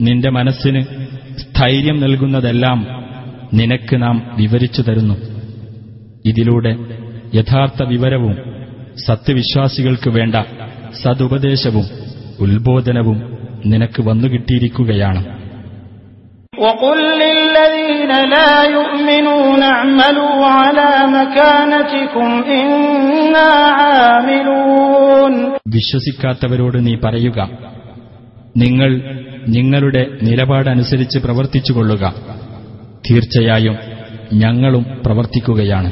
[0.00, 0.80] നിന്റെ മനസ്സിന്
[1.42, 2.78] സ്ഥൈര്യം നൽകുന്നതെല്ലാം
[3.54, 5.16] നിനക്ക് നാം വിവരിച്ചു തരുന്നു
[6.26, 6.72] ഇതിലൂടെ
[7.34, 8.34] യഥാർത്ഥ വിവരവും
[9.06, 10.36] സത്യവിശ്വാസികൾക്ക് വേണ്ട
[11.02, 11.86] സതുപദേശവും
[12.44, 13.18] ഉത്ബോധനവും
[13.70, 15.20] നിനക്ക് വന്നുകിട്ടിയിരിക്കുകയാണ്
[16.58, 23.48] وقل للذين لا يؤمنون اعملوا على مكانتكم إنا
[23.78, 25.32] عاملون
[25.74, 27.38] വിശ്വസിക്കാത്തവരോട് നീ പറയുക
[28.56, 28.90] നിങ്ങൾ
[29.56, 32.02] നിങ്ങളുടെ നിലപാടനുസരിച്ച് പ്രവർത്തിച്ചുകൊള്ളുക
[33.06, 33.76] തീർച്ചയായും
[34.42, 35.90] ഞങ്ങളും പ്രവർത്തിക്കുകയാണ്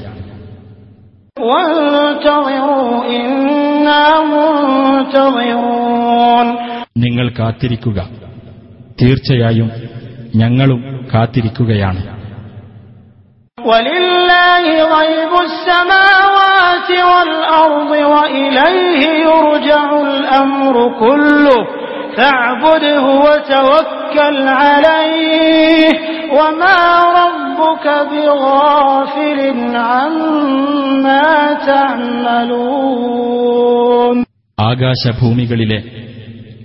[1.50, 5.89] وانتظروا إنا منتظرون
[6.97, 8.09] നിങ്ങൾ കാത്തിരിക്കുക.
[9.01, 9.71] തീർച്ചയായും
[10.35, 12.21] ഞങ്ങളും കാത്തിരിക്കുകയാണ്.
[34.59, 36.10] ആകാശഭൂമികളിലെ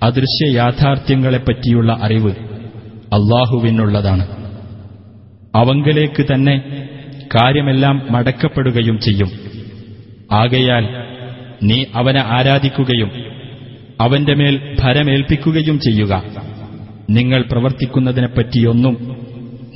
[0.02, 2.30] അദൃശ്യ യാഥാർത്ഥ്യങ്ങളെപ്പറ്റിയുള്ള അറിവ്
[3.12, 4.26] അള്ളാഹുവിനുള്ളതാണ്.
[5.54, 6.88] അവങ്കലേക്ക് തന്നെ
[7.34, 9.30] കാര്യമെല്ലാം മടക്കപ്പെടുകയും ചെയ്യും.
[10.32, 10.88] ആകയാൽ
[11.62, 13.10] നീ അവനെ ആരാധിക്കുകയും
[14.00, 16.24] അവന്റെ മേൽ ഭരമേൽപ്പിക്കുകയും ചെയ്യുക.
[17.10, 19.16] നിങ്ങൾ പ്രവർത്തിക്കുന്നതിനെപ്പറ്റിയൊന്നും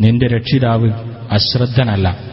[0.00, 0.90] നിന്റെ രക്ഷിതാവ്
[1.30, 2.29] അശ്രദ്ധനല്ല.